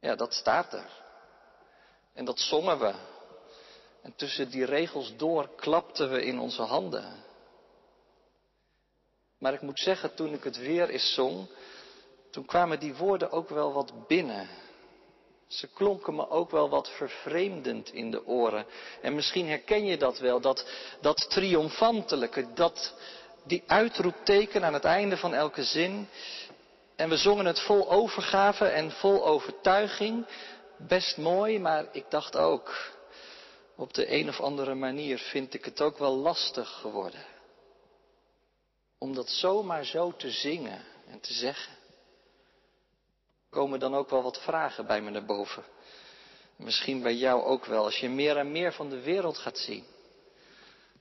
Ja, 0.00 0.14
dat 0.14 0.32
staat 0.32 0.72
er. 0.72 0.90
En 2.12 2.24
dat 2.24 2.38
zongen 2.38 2.78
we. 2.78 2.94
En 4.02 4.14
tussen 4.16 4.50
die 4.50 4.64
regels 4.64 5.16
door 5.16 5.48
klapten 5.56 6.10
we 6.10 6.24
in 6.24 6.38
onze 6.38 6.62
handen. 6.62 7.24
Maar 9.38 9.52
ik 9.52 9.60
moet 9.60 9.80
zeggen, 9.80 10.14
toen 10.14 10.32
ik 10.32 10.44
het 10.44 10.56
weer 10.56 10.88
eens 10.88 11.14
zong, 11.14 11.48
toen 12.30 12.44
kwamen 12.44 12.80
die 12.80 12.94
woorden 12.94 13.30
ook 13.30 13.48
wel 13.48 13.72
wat 13.72 14.06
binnen. 14.06 14.48
Ze 15.46 15.68
klonken 15.68 16.14
me 16.14 16.28
ook 16.28 16.50
wel 16.50 16.68
wat 16.68 16.88
vervreemdend 16.88 17.92
in 17.92 18.10
de 18.10 18.26
oren. 18.26 18.66
En 19.02 19.14
misschien 19.14 19.48
herken 19.48 19.84
je 19.84 19.96
dat 19.96 20.18
wel, 20.18 20.40
dat, 20.40 20.66
dat 21.00 21.30
triomfantelijke, 21.30 22.52
dat, 22.54 22.94
die 23.44 23.62
uitroepteken 23.66 24.64
aan 24.64 24.74
het 24.74 24.84
einde 24.84 25.16
van 25.16 25.34
elke 25.34 25.64
zin. 25.64 26.08
En 26.96 27.08
we 27.08 27.16
zongen 27.16 27.46
het 27.46 27.60
vol 27.60 27.90
overgave 27.90 28.64
en 28.64 28.90
vol 28.90 29.26
overtuiging. 29.26 30.26
Best 30.78 31.16
mooi, 31.16 31.58
maar 31.58 31.86
ik 31.92 32.04
dacht 32.10 32.36
ook, 32.36 32.92
op 33.76 33.94
de 33.94 34.12
een 34.12 34.28
of 34.28 34.40
andere 34.40 34.74
manier 34.74 35.18
vind 35.18 35.54
ik 35.54 35.64
het 35.64 35.80
ook 35.80 35.98
wel 35.98 36.16
lastig 36.16 36.68
geworden. 36.68 37.24
Om 38.98 39.14
dat 39.14 39.28
zomaar 39.28 39.84
zo 39.84 40.16
te 40.16 40.30
zingen 40.30 40.84
en 41.10 41.20
te 41.20 41.32
zeggen. 41.32 41.72
Komen 43.50 43.80
dan 43.80 43.94
ook 43.94 44.10
wel 44.10 44.22
wat 44.22 44.42
vragen 44.42 44.86
bij 44.86 45.00
me 45.00 45.10
naar 45.10 45.24
boven. 45.24 45.64
Misschien 46.56 47.02
bij 47.02 47.14
jou 47.14 47.42
ook 47.42 47.64
wel, 47.64 47.84
als 47.84 47.98
je 47.98 48.08
meer 48.08 48.36
en 48.36 48.52
meer 48.52 48.72
van 48.72 48.88
de 48.88 49.00
wereld 49.00 49.38
gaat 49.38 49.58
zien. 49.58 49.84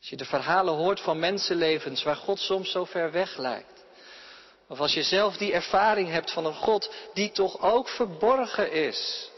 Als 0.03 0.12
je 0.12 0.17
de 0.17 0.25
verhalen 0.25 0.74
hoort 0.74 1.00
van 1.00 1.19
mensenlevens 1.19 2.03
waar 2.03 2.15
God 2.15 2.39
soms 2.39 2.72
zo 2.72 2.86
ver 2.86 3.12
weg 3.12 3.38
lijkt. 3.38 3.86
Of 4.67 4.79
als 4.79 4.93
je 4.93 5.03
zelf 5.03 5.38
die 5.38 5.53
ervaring 5.53 6.10
hebt 6.10 6.31
van 6.31 6.45
een 6.45 6.53
God 6.53 6.93
die 7.13 7.31
toch 7.31 7.62
ook 7.62 7.89
verborgen 7.89 8.72
is. 8.72 9.31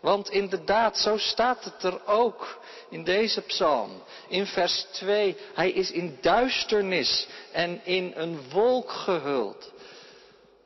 Want 0.00 0.30
inderdaad, 0.30 0.98
zo 0.98 1.16
staat 1.16 1.64
het 1.64 1.82
er 1.82 2.06
ook 2.06 2.58
in 2.90 3.04
deze 3.04 3.40
psalm. 3.40 4.02
In 4.28 4.46
vers 4.46 4.86
2, 4.92 5.36
hij 5.54 5.70
is 5.70 5.90
in 5.90 6.18
duisternis 6.20 7.26
en 7.52 7.84
in 7.84 8.12
een 8.14 8.50
wolk 8.50 8.90
gehuld. 8.90 9.72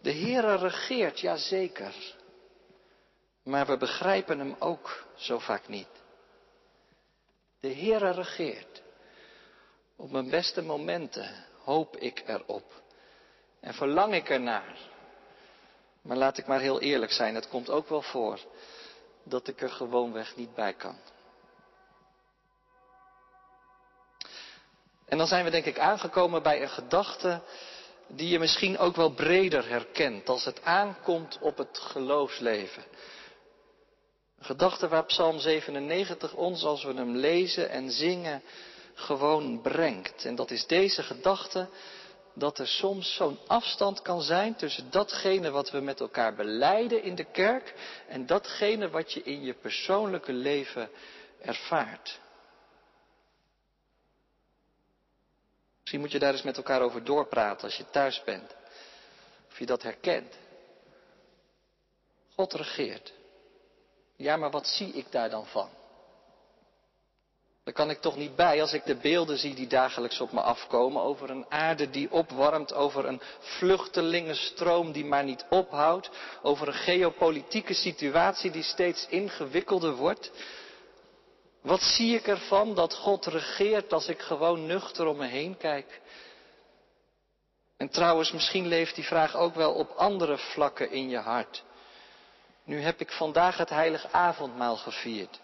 De 0.03 0.13
Heere 0.13 0.57
regeert, 0.57 1.21
ja 1.21 1.37
zeker. 1.37 1.95
Maar 3.45 3.67
we 3.67 3.77
begrijpen 3.77 4.39
hem 4.39 4.57
ook 4.59 5.07
zo 5.17 5.39
vaak 5.39 5.69
niet. 5.69 5.89
De 7.61 7.75
Heere 7.75 8.11
regeert. 8.11 8.80
Op 10.01 10.11
mijn 10.11 10.31
beste 10.31 10.63
momenten 10.63 11.45
hoop 11.65 11.97
ik 11.97 12.23
erop. 12.27 12.83
En 13.61 13.75
verlang 13.75 14.15
ik 14.15 14.31
ernaar. 14.31 14.79
Maar 16.03 16.17
laat 16.17 16.39
ik 16.39 16.47
maar 16.47 16.61
heel 16.61 16.81
eerlijk 16.81 17.13
zijn, 17.13 17.35
het 17.35 17.49
komt 17.49 17.71
ook 17.71 17.89
wel 17.89 18.03
voor 18.03 18.41
dat 19.23 19.49
ik 19.49 19.61
er 19.61 19.71
gewoonweg 19.71 20.37
niet 20.37 20.55
bij 20.55 20.75
kan. 20.75 20.97
En 25.05 25.19
dan 25.19 25.27
zijn 25.27 25.45
we 25.45 25.51
denk 25.51 25.65
ik 25.65 25.79
aangekomen 25.79 26.43
bij 26.43 26.63
een 26.63 26.69
gedachte 26.69 27.43
die 28.07 28.29
je 28.29 28.39
misschien 28.39 28.79
ook 28.79 28.97
wel 28.97 29.11
breder 29.11 29.69
herkent 29.69 30.29
als 30.29 30.45
het 30.45 30.63
aankomt 30.63 31.39
op 31.41 31.57
het 31.57 31.79
geloofsleven. 31.79 32.85
Een 34.39 34.45
gedachte 34.45 34.89
waar 34.89 35.05
Psalm 35.05 35.39
97 35.39 36.35
ons, 36.35 36.65
als 36.65 36.85
we 36.85 36.95
hem 36.95 37.17
lezen 37.17 37.71
en 37.71 37.91
zingen, 37.91 38.43
gewoon 39.01 39.61
brengt. 39.61 40.25
En 40.25 40.35
dat 40.35 40.51
is 40.51 40.67
deze 40.67 41.03
gedachte 41.03 41.69
dat 42.35 42.59
er 42.59 42.67
soms 42.69 43.15
zo'n 43.15 43.39
afstand 43.47 44.03
kan 44.03 44.23
zijn 44.23 44.55
tussen 44.55 44.91
datgene 44.91 45.51
wat 45.51 45.71
we 45.71 45.81
met 45.81 46.01
elkaar 46.01 46.35
beleiden 46.35 47.03
in 47.03 47.15
de 47.15 47.25
kerk 47.25 47.75
en 48.09 48.27
datgene 48.27 48.91
wat 48.91 49.13
je 49.13 49.23
in 49.23 49.43
je 49.43 49.55
persoonlijke 49.55 50.33
leven 50.33 50.91
ervaart. 51.41 52.21
Misschien 55.81 56.01
moet 56.01 56.13
je 56.13 56.19
daar 56.19 56.33
eens 56.33 56.43
met 56.43 56.57
elkaar 56.57 56.81
over 56.81 57.05
doorpraten 57.05 57.65
als 57.65 57.77
je 57.77 57.91
thuis 57.91 58.23
bent. 58.25 58.55
Of 59.49 59.59
je 59.59 59.67
dat 59.67 59.83
herkent. 59.83 60.39
God 62.35 62.53
regeert. 62.53 63.13
Ja, 64.17 64.37
maar 64.37 64.51
wat 64.51 64.67
zie 64.67 64.93
ik 64.93 65.07
daar 65.11 65.31
dan 65.31 65.47
van? 65.47 65.80
Daar 67.71 67.87
kan 67.87 67.91
ik 67.91 68.01
toch 68.01 68.17
niet 68.17 68.37
bij 68.37 68.61
als 68.61 68.73
ik 68.73 68.85
de 68.85 68.95
beelden 68.95 69.39
zie 69.39 69.55
die 69.55 69.67
dagelijks 69.67 70.21
op 70.21 70.33
me 70.33 70.41
afkomen 70.41 71.03
over 71.03 71.31
een 71.31 71.47
aarde 71.49 71.91
die 71.91 72.13
opwarmt, 72.13 72.75
over 72.75 73.07
een 73.07 73.21
vluchtelingenstroom 73.41 74.93
die 74.93 75.05
maar 75.05 75.25
niet 75.25 75.47
ophoudt, 75.51 76.11
over 76.43 76.69
een 76.69 76.75
geopolitieke 76.75 77.75
situatie 77.75 78.51
die 78.51 78.63
steeds 78.63 79.07
ingewikkelder 79.09 79.95
wordt. 79.95 80.31
Wat 81.63 81.81
zie 81.81 82.15
ik 82.15 82.27
ervan 82.27 82.75
dat 82.75 82.95
God 82.95 83.27
regeert 83.27 83.93
als 83.93 84.09
ik 84.09 84.21
gewoon 84.21 84.67
nuchter 84.67 85.07
om 85.07 85.17
me 85.17 85.27
heen 85.27 85.57
kijk? 85.57 86.01
En 87.77 87.89
trouwens, 87.89 88.33
misschien 88.33 88.67
leeft 88.67 88.95
die 88.95 89.05
vraag 89.05 89.37
ook 89.37 89.55
wel 89.55 89.73
op 89.73 89.91
andere 89.91 90.39
vlakken 90.39 90.91
in 90.91 91.09
je 91.09 91.19
hart. 91.19 91.63
Nu 92.65 92.81
heb 92.81 93.01
ik 93.01 93.13
vandaag 93.13 93.57
het 93.57 93.71
heilig 93.71 94.13
avondmaal 94.13 94.77
gevierd. 94.77 95.41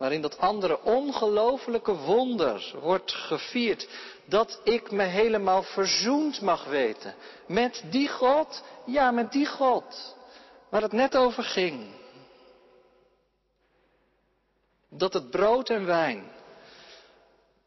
Waarin 0.00 0.20
dat 0.20 0.38
andere 0.38 0.82
ongelofelijke 0.82 1.96
wonder 1.96 2.74
wordt 2.80 3.12
gevierd. 3.12 3.88
Dat 4.24 4.60
ik 4.64 4.90
me 4.90 5.02
helemaal 5.02 5.62
verzoend 5.62 6.40
mag 6.40 6.64
weten. 6.64 7.14
Met 7.46 7.82
die 7.90 8.08
God, 8.08 8.62
ja 8.86 9.10
met 9.10 9.32
die 9.32 9.46
God. 9.46 10.16
Waar 10.68 10.82
het 10.82 10.92
net 10.92 11.16
over 11.16 11.42
ging. 11.42 11.94
Dat 14.88 15.12
het 15.12 15.30
brood 15.30 15.70
en 15.70 15.86
wijn, 15.86 16.32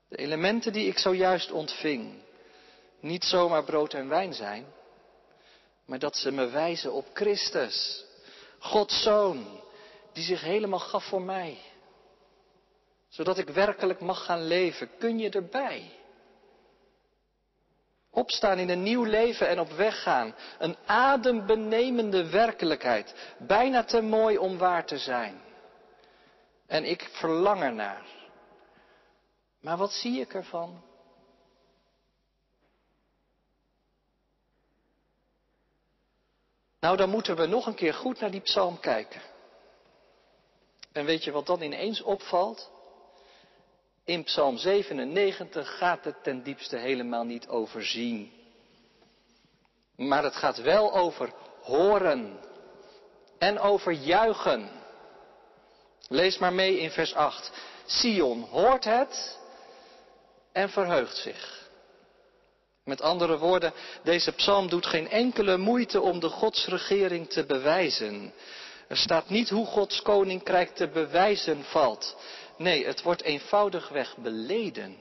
de 0.09 0.17
elementen 0.17 0.73
die 0.73 0.87
ik 0.87 0.97
zojuist 0.97 1.51
ontving, 1.51 2.13
niet 2.99 3.23
zomaar 3.23 3.63
brood 3.63 3.93
en 3.93 4.09
wijn 4.09 4.33
zijn, 4.33 4.65
maar 5.85 5.99
dat 5.99 6.15
ze 6.15 6.31
me 6.31 6.49
wijzen 6.49 6.93
op 6.93 7.05
Christus, 7.13 8.05
Gods 8.59 9.03
Zoon, 9.03 9.61
die 10.13 10.23
zich 10.23 10.41
helemaal 10.41 10.79
gaf 10.79 11.03
voor 11.03 11.21
mij. 11.21 11.57
Zodat 13.13 13.37
ik 13.37 13.49
werkelijk 13.49 13.99
mag 13.99 14.25
gaan 14.25 14.43
leven. 14.43 14.97
Kun 14.97 15.19
je 15.19 15.29
erbij? 15.29 15.91
Opstaan 18.09 18.57
in 18.57 18.69
een 18.69 18.83
nieuw 18.83 19.03
leven 19.03 19.47
en 19.47 19.59
op 19.59 19.69
weg 19.69 20.01
gaan. 20.01 20.35
Een 20.59 20.77
adembenemende 20.85 22.29
werkelijkheid. 22.29 23.33
Bijna 23.37 23.83
te 23.83 24.01
mooi 24.01 24.37
om 24.37 24.57
waar 24.57 24.85
te 24.85 24.97
zijn. 24.97 25.41
En 26.67 26.85
ik 26.85 27.09
verlang 27.11 27.61
ernaar. 27.61 28.05
Maar 29.61 29.77
wat 29.77 29.91
zie 29.91 30.19
ik 30.19 30.33
ervan? 30.33 30.83
Nou, 36.79 36.97
dan 36.97 37.09
moeten 37.09 37.35
we 37.35 37.45
nog 37.45 37.65
een 37.65 37.75
keer 37.75 37.93
goed 37.93 38.19
naar 38.19 38.31
die 38.31 38.41
psalm 38.41 38.79
kijken. 38.79 39.21
En 40.91 41.05
weet 41.05 41.23
je 41.23 41.31
wat 41.31 41.45
dan 41.45 41.61
ineens 41.61 42.01
opvalt? 42.01 42.72
In 44.05 44.23
Psalm 44.23 44.57
97 44.57 45.77
gaat 45.77 46.05
het 46.05 46.23
ten 46.23 46.43
diepste 46.43 46.77
helemaal 46.77 47.23
niet 47.23 47.47
over 47.47 47.85
zien. 47.85 48.31
Maar 49.95 50.23
het 50.23 50.35
gaat 50.35 50.61
wel 50.61 50.93
over 50.93 51.33
horen 51.61 52.39
en 53.37 53.59
over 53.59 53.91
juichen. 53.91 54.69
Lees 56.07 56.37
maar 56.37 56.53
mee 56.53 56.79
in 56.79 56.91
vers 56.91 57.13
8. 57.13 57.51
Sion 57.85 58.41
hoort 58.41 58.83
het 58.83 59.39
en 60.51 60.69
verheugt 60.69 61.17
zich. 61.17 61.69
Met 62.83 63.01
andere 63.01 63.37
woorden, 63.37 63.73
deze 64.03 64.31
psalm 64.31 64.69
doet 64.69 64.85
geen 64.85 65.09
enkele 65.09 65.57
moeite 65.57 66.01
om 66.01 66.19
de 66.19 66.29
godsregering 66.29 67.29
te 67.29 67.45
bewijzen. 67.45 68.33
Er 68.87 68.97
staat 68.97 69.29
niet 69.29 69.49
hoe 69.49 69.65
Gods 69.65 70.01
koninkrijk 70.01 70.75
te 70.75 70.87
bewijzen 70.87 71.63
valt. 71.63 72.15
Nee, 72.57 72.85
het 72.85 73.01
wordt 73.01 73.21
eenvoudigweg 73.21 74.17
beleden 74.17 74.97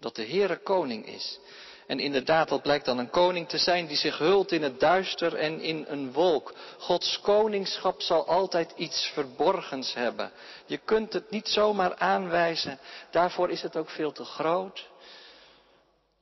dat 0.00 0.16
de 0.16 0.26
Heere 0.26 0.56
koning 0.62 1.06
is. 1.06 1.38
En 1.86 1.98
inderdaad, 1.98 2.48
dat 2.48 2.62
blijkt 2.62 2.84
dan 2.84 2.98
een 2.98 3.10
koning 3.10 3.48
te 3.48 3.58
zijn 3.58 3.86
die 3.86 3.96
zich 3.96 4.18
hult 4.18 4.52
in 4.52 4.62
het 4.62 4.80
duister 4.80 5.34
en 5.34 5.60
in 5.60 5.84
een 5.88 6.12
wolk. 6.12 6.54
Gods 6.78 7.20
koningschap 7.20 8.00
zal 8.02 8.26
altijd 8.26 8.72
iets 8.76 9.10
verborgens 9.14 9.94
hebben. 9.94 10.32
Je 10.66 10.76
kunt 10.76 11.12
het 11.12 11.30
niet 11.30 11.48
zomaar 11.48 11.96
aanwijzen. 11.96 12.78
Daarvoor 13.10 13.50
is 13.50 13.62
het 13.62 13.76
ook 13.76 13.90
veel 13.90 14.12
te 14.12 14.24
groot. 14.24 14.88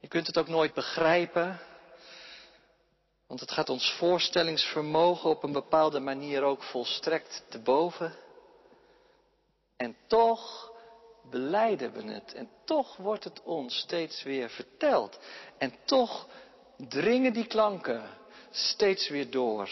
Je 0.00 0.08
kunt 0.08 0.26
het 0.26 0.38
ook 0.38 0.48
nooit 0.48 0.74
begrijpen. 0.74 1.60
Want 3.26 3.40
het 3.40 3.50
gaat 3.50 3.68
ons 3.68 3.92
voorstellingsvermogen 3.92 5.30
op 5.30 5.42
een 5.42 5.52
bepaalde 5.52 6.00
manier 6.00 6.42
ook 6.42 6.62
volstrekt 6.62 7.44
te 7.48 7.58
boven. 7.58 8.14
En 9.80 9.96
toch 10.06 10.72
beleiden 11.30 11.92
we 11.92 12.02
het. 12.02 12.34
En 12.34 12.50
toch 12.64 12.96
wordt 12.96 13.24
het 13.24 13.42
ons 13.42 13.78
steeds 13.78 14.22
weer 14.22 14.50
verteld. 14.50 15.18
En 15.58 15.74
toch 15.84 16.28
dringen 16.76 17.32
die 17.32 17.46
klanken 17.46 18.18
steeds 18.50 19.08
weer 19.08 19.30
door 19.30 19.70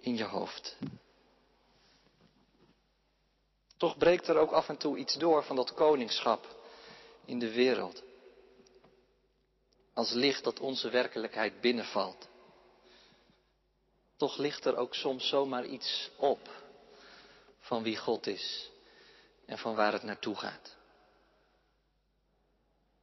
in 0.00 0.16
je 0.16 0.24
hoofd. 0.24 0.76
Toch 3.76 3.98
breekt 3.98 4.28
er 4.28 4.36
ook 4.36 4.50
af 4.50 4.68
en 4.68 4.76
toe 4.76 4.96
iets 4.98 5.14
door 5.14 5.44
van 5.44 5.56
dat 5.56 5.74
koningschap 5.74 6.46
in 7.24 7.38
de 7.38 7.52
wereld. 7.52 8.02
Als 9.94 10.12
licht 10.12 10.44
dat 10.44 10.60
onze 10.60 10.90
werkelijkheid 10.90 11.60
binnenvalt. 11.60 12.28
Toch 14.16 14.36
ligt 14.36 14.64
er 14.64 14.76
ook 14.76 14.94
soms 14.94 15.28
zomaar 15.28 15.66
iets 15.66 16.10
op 16.16 16.48
van 17.58 17.82
wie 17.82 17.96
God 17.96 18.26
is 18.26 18.70
en 19.50 19.58
van 19.58 19.74
waar 19.74 19.92
het 19.92 20.02
naartoe 20.02 20.36
gaat. 20.36 20.78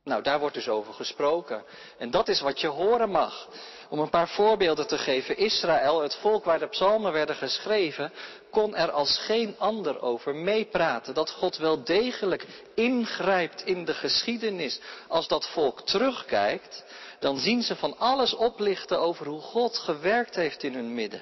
Nou, 0.03 0.23
daar 0.23 0.39
wordt 0.39 0.55
dus 0.55 0.67
over 0.67 0.93
gesproken. 0.93 1.63
En 1.97 2.11
dat 2.11 2.27
is 2.27 2.41
wat 2.41 2.61
je 2.61 2.67
horen 2.67 3.09
mag. 3.09 3.47
Om 3.89 3.99
een 3.99 4.09
paar 4.09 4.27
voorbeelden 4.27 4.87
te 4.87 4.97
geven. 4.97 5.37
Israël, 5.37 6.01
het 6.01 6.15
volk 6.15 6.43
waar 6.43 6.59
de 6.59 6.67
psalmen 6.67 7.11
werden 7.11 7.35
geschreven, 7.35 8.11
kon 8.51 8.75
er 8.75 8.91
als 8.91 9.17
geen 9.17 9.55
ander 9.57 10.01
over 10.01 10.35
meepraten. 10.35 11.13
Dat 11.13 11.29
God 11.29 11.57
wel 11.57 11.83
degelijk 11.83 12.45
ingrijpt 12.75 13.65
in 13.65 13.85
de 13.85 13.93
geschiedenis. 13.93 14.79
Als 15.07 15.27
dat 15.27 15.47
volk 15.47 15.81
terugkijkt, 15.81 16.83
dan 17.19 17.37
zien 17.37 17.61
ze 17.61 17.75
van 17.75 17.97
alles 17.97 18.33
oplichten 18.33 18.99
over 18.99 19.27
hoe 19.27 19.41
God 19.41 19.77
gewerkt 19.77 20.35
heeft 20.35 20.63
in 20.63 20.73
hun 20.73 20.93
midden. 20.93 21.21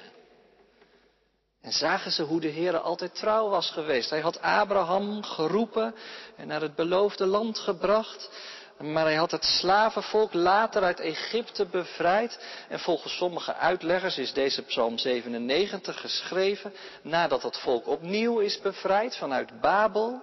En 1.66 1.72
zagen 1.72 2.10
ze 2.10 2.22
hoe 2.22 2.40
de 2.40 2.48
Heer 2.48 2.78
altijd 2.78 3.14
trouw 3.14 3.48
was 3.48 3.70
geweest. 3.70 4.10
Hij 4.10 4.20
had 4.20 4.42
Abraham 4.42 5.22
geroepen 5.22 5.94
en 6.36 6.46
naar 6.46 6.60
het 6.60 6.74
beloofde 6.74 7.26
land 7.26 7.58
gebracht. 7.58 8.30
Maar 8.78 9.04
hij 9.04 9.14
had 9.14 9.30
het 9.30 9.44
slavenvolk 9.44 10.32
later 10.32 10.82
uit 10.82 11.00
Egypte 11.00 11.66
bevrijd. 11.66 12.38
En 12.68 12.78
volgens 12.78 13.16
sommige 13.16 13.54
uitleggers 13.54 14.18
is 14.18 14.32
deze 14.32 14.62
psalm 14.62 14.98
97 14.98 16.00
geschreven 16.00 16.72
nadat 17.02 17.42
het 17.42 17.58
volk 17.58 17.86
opnieuw 17.86 18.38
is 18.38 18.60
bevrijd 18.60 19.16
vanuit 19.16 19.60
Babel. 19.60 20.22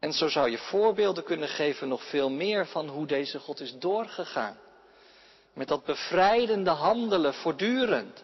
En 0.00 0.12
zo 0.12 0.28
zou 0.28 0.50
je 0.50 0.58
voorbeelden 0.58 1.24
kunnen 1.24 1.48
geven 1.48 1.88
nog 1.88 2.04
veel 2.04 2.30
meer 2.30 2.66
van 2.66 2.88
hoe 2.88 3.06
deze 3.06 3.38
God 3.38 3.60
is 3.60 3.74
doorgegaan. 3.78 4.58
Met 5.54 5.68
dat 5.68 5.84
bevrijdende 5.84 6.70
handelen 6.70 7.34
voortdurend. 7.34 8.22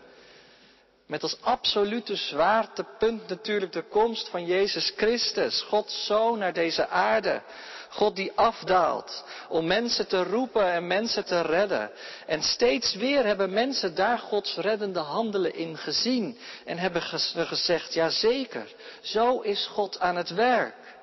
Met 1.08 1.22
als 1.22 1.36
absolute 1.40 2.16
zwaartepunt 2.16 3.28
natuurlijk 3.28 3.72
de 3.72 3.82
komst 3.82 4.28
van 4.28 4.46
Jezus 4.46 4.92
Christus, 4.96 5.62
Gods 5.62 6.06
Zoon 6.06 6.38
naar 6.38 6.52
deze 6.52 6.88
aarde. 6.88 7.42
God 7.88 8.16
die 8.16 8.32
afdaalt 8.34 9.24
om 9.48 9.66
mensen 9.66 10.08
te 10.08 10.22
roepen 10.22 10.72
en 10.72 10.86
mensen 10.86 11.24
te 11.24 11.40
redden. 11.40 11.90
En 12.26 12.42
steeds 12.42 12.94
weer 12.94 13.24
hebben 13.24 13.52
mensen 13.52 13.94
daar 13.94 14.18
Gods 14.18 14.56
reddende 14.56 14.98
handelen 14.98 15.54
in 15.54 15.76
gezien. 15.76 16.38
En 16.64 16.78
hebben 16.78 17.02
gezegd, 17.02 17.94
ja 17.94 18.10
zeker, 18.10 18.74
zo 19.00 19.40
is 19.40 19.66
God 19.66 20.00
aan 20.00 20.16
het 20.16 20.30
werk. 20.30 20.96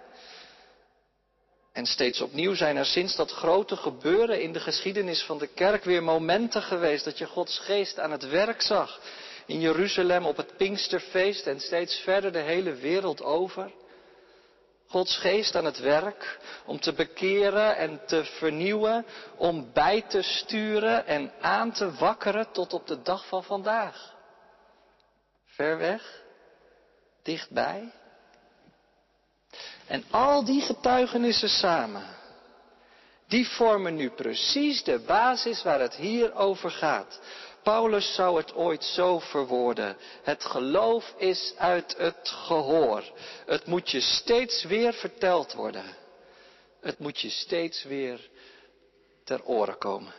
En 1.73 1.85
steeds 1.85 2.21
opnieuw 2.21 2.55
zijn 2.55 2.77
er 2.77 2.85
sinds 2.85 3.15
dat 3.15 3.31
grote 3.31 3.75
gebeuren 3.75 4.41
in 4.41 4.53
de 4.53 4.59
geschiedenis 4.59 5.23
van 5.23 5.37
de 5.37 5.47
kerk 5.47 5.83
weer 5.83 6.03
momenten 6.03 6.61
geweest 6.61 7.03
dat 7.05 7.17
je 7.17 7.25
Gods 7.25 7.59
geest 7.59 7.99
aan 7.99 8.11
het 8.11 8.29
werk 8.29 8.61
zag 8.61 8.99
in 9.45 9.59
Jeruzalem 9.59 10.25
op 10.25 10.37
het 10.37 10.57
Pinksterfeest 10.57 11.47
en 11.47 11.59
steeds 11.59 11.99
verder 11.99 12.31
de 12.31 12.39
hele 12.39 12.73
wereld 12.73 13.23
over. 13.23 13.71
Gods 14.87 15.17
geest 15.17 15.55
aan 15.55 15.65
het 15.65 15.79
werk 15.79 16.39
om 16.65 16.79
te 16.79 16.93
bekeren 16.93 17.77
en 17.77 18.01
te 18.05 18.23
vernieuwen, 18.23 19.05
om 19.35 19.73
bij 19.73 20.01
te 20.01 20.21
sturen 20.21 21.05
en 21.05 21.31
aan 21.41 21.71
te 21.71 21.93
wakkeren 21.93 22.51
tot 22.51 22.73
op 22.73 22.87
de 22.87 23.01
dag 23.01 23.27
van 23.27 23.43
vandaag. 23.43 24.13
Ver 25.45 25.77
weg, 25.77 26.21
dichtbij. 27.23 27.91
En 29.87 30.03
al 30.11 30.45
die 30.45 30.61
getuigenissen 30.61 31.49
samen, 31.49 32.05
die 33.27 33.47
vormen 33.47 33.95
nu 33.95 34.09
precies 34.09 34.83
de 34.83 34.99
basis 34.99 35.63
waar 35.63 35.79
het 35.79 35.95
hier 35.95 36.35
over 36.35 36.71
gaat. 36.71 37.19
Paulus 37.65 38.13
zou 38.15 38.37
het 38.37 38.53
ooit 38.53 38.83
zo 38.83 39.19
verwoorden. 39.19 39.97
Het 40.23 40.43
geloof 40.43 41.13
is 41.17 41.53
uit 41.57 41.97
het 41.97 42.29
gehoor. 42.29 43.11
Het 43.45 43.65
moet 43.65 43.89
je 43.89 44.01
steeds 44.01 44.63
weer 44.63 44.93
verteld 44.93 45.53
worden. 45.53 45.95
Het 46.81 46.99
moet 46.99 47.19
je 47.19 47.29
steeds 47.29 47.83
weer 47.83 48.29
ter 49.23 49.45
oren 49.45 49.77
komen. 49.77 50.13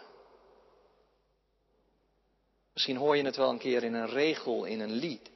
Misschien 2.72 2.96
hoor 2.96 3.16
je 3.16 3.24
het 3.24 3.36
wel 3.36 3.50
een 3.50 3.58
keer 3.58 3.84
in 3.84 3.94
een 3.94 4.08
regel, 4.08 4.64
in 4.64 4.80
een 4.80 4.92
lied 4.92 5.30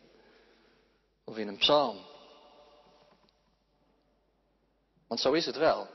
of 1.24 1.36
in 1.36 1.48
een 1.48 1.58
psalm. 1.58 1.98
Want 5.08 5.20
zo 5.20 5.32
is 5.32 5.46
het 5.46 5.56
wel. 5.56 5.88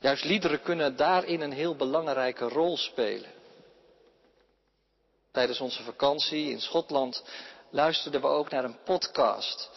Juist 0.00 0.24
liederen 0.24 0.62
kunnen 0.62 0.96
daarin 0.96 1.40
een 1.40 1.52
heel 1.52 1.76
belangrijke 1.76 2.48
rol 2.48 2.76
spelen. 2.76 3.36
Tijdens 5.38 5.60
onze 5.60 5.82
vakantie 5.82 6.50
in 6.50 6.60
Schotland 6.60 7.22
luisterden 7.70 8.20
we 8.20 8.26
ook 8.26 8.50
naar 8.50 8.64
een 8.64 8.82
podcast. 8.84 9.70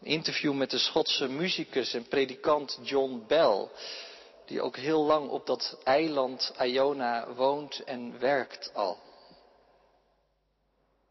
Een 0.00 0.06
interview 0.06 0.52
met 0.54 0.70
de 0.70 0.78
Schotse 0.78 1.28
muzikus 1.28 1.94
en 1.94 2.08
predikant 2.08 2.78
John 2.82 3.24
Bell. 3.26 3.68
Die 4.46 4.62
ook 4.62 4.76
heel 4.76 5.02
lang 5.02 5.30
op 5.30 5.46
dat 5.46 5.78
eiland 5.84 6.52
Iona 6.62 7.32
woont 7.34 7.84
en 7.84 8.18
werkt 8.18 8.70
al. 8.74 8.98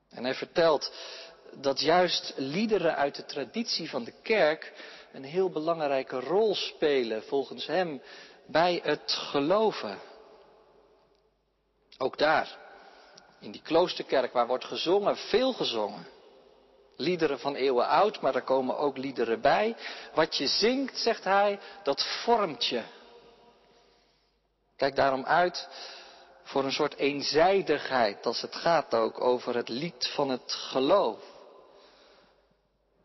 En 0.10 0.24
hij 0.24 0.36
vertelt 0.36 0.92
dat 1.54 1.80
juist 1.80 2.34
liederen 2.36 2.96
uit 2.96 3.16
de 3.16 3.26
traditie 3.26 3.90
van 3.90 4.04
de 4.04 4.14
kerk 4.24 4.74
een 5.12 5.24
heel 5.24 5.50
belangrijke 5.50 6.20
rol 6.20 6.56
spelen 6.56 7.24
volgens 7.24 7.66
hem 7.66 8.02
bij 8.48 8.80
het 8.84 9.12
geloven. 9.12 10.00
Ook 11.98 12.18
daar, 12.18 12.65
in 13.46 13.52
die 13.52 13.62
kloosterkerk 13.62 14.34
waar 14.34 14.48
wordt 14.48 14.66
gezongen, 14.66 15.18
veel 15.18 15.54
gezongen. 15.54 16.08
Liederen 16.96 17.40
van 17.40 17.56
eeuwen 17.56 17.88
oud, 17.88 18.22
maar 18.22 18.36
er 18.36 18.42
komen 18.42 18.78
ook 18.78 18.98
liederen 18.98 19.42
bij. 19.42 19.76
Wat 20.14 20.36
je 20.36 20.48
zingt, 20.48 20.98
zegt 20.98 21.24
hij, 21.24 21.60
dat 21.84 22.06
vormt 22.24 22.66
je. 22.66 22.84
Kijk 24.76 24.96
daarom 24.96 25.26
uit 25.26 25.68
voor 26.44 26.64
een 26.64 26.72
soort 26.72 26.96
eenzijdigheid 26.96 28.26
als 28.26 28.42
het 28.42 28.56
gaat 28.56 28.94
ook 28.94 29.22
over 29.22 29.56
het 29.56 29.70
lied 29.70 30.12
van 30.14 30.30
het 30.30 30.52
geloof. 30.52 31.20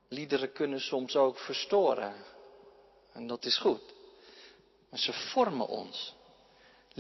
Liederen 0.09 0.53
kunnen 0.53 0.81
soms 0.81 1.17
ook 1.17 1.39
verstoren. 1.39 2.15
En 3.13 3.27
dat 3.27 3.45
is 3.45 3.59
goed. 3.59 3.83
Maar 4.91 4.99
ze 4.99 5.13
vormen 5.13 5.67
ons. 5.67 6.15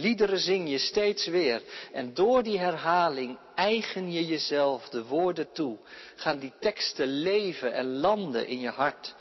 Liederen 0.01 0.39
zing 0.39 0.69
je 0.71 0.79
steeds 0.79 1.27
weer. 1.27 1.63
En 1.93 2.15
door 2.15 2.43
die 2.43 2.59
herhaling 2.59 3.39
eigen 3.55 4.13
je 4.13 4.27
jezelf 4.27 4.89
de 4.89 5.05
woorden 5.05 5.53
toe. 5.53 5.79
Gaan 6.17 6.39
die 6.39 6.53
teksten 6.61 7.07
leven 7.07 7.73
en 7.73 7.97
landen 7.97 8.47
in 8.47 8.61
je 8.61 8.71
hart. 8.71 9.15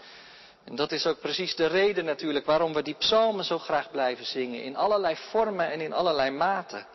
En 0.63 0.75
dat 0.75 0.91
is 0.91 1.05
ook 1.05 1.19
precies 1.19 1.55
de 1.55 1.65
reden 1.65 2.05
natuurlijk 2.05 2.45
waarom 2.45 2.73
we 2.73 2.81
die 2.81 2.95
psalmen 2.95 3.45
zo 3.45 3.57
graag 3.57 3.91
blijven 3.91 4.25
zingen. 4.25 4.63
In 4.63 4.75
allerlei 4.75 5.15
vormen 5.15 5.71
en 5.71 5.81
in 5.81 5.93
allerlei 5.93 6.29
maten. 6.29 6.87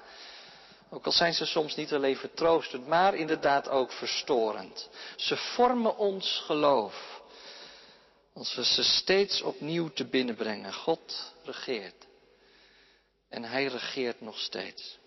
Ook 0.91 1.07
al 1.07 1.13
zijn 1.13 1.35
ze 1.35 1.47
soms 1.47 1.77
niet 1.77 1.93
alleen 1.93 2.17
vertroostend, 2.17 2.87
maar 2.87 3.15
inderdaad 3.15 3.69
ook 3.69 3.93
verstorend. 3.93 4.89
Ze 5.17 5.37
vormen 5.37 5.97
ons 5.97 6.43
geloof. 6.47 7.23
Als 8.35 8.55
we 8.55 8.65
ze 8.65 8.83
steeds 8.85 9.43
opnieuw 9.43 9.89
te 9.89 10.05
binnenbrengen. 10.05 10.73
God 10.73 11.33
regeert. 11.45 12.07
En 13.35 13.45
hij 13.45 13.65
regeert 13.65 14.21
nog 14.21 14.39
steeds. 14.39 14.99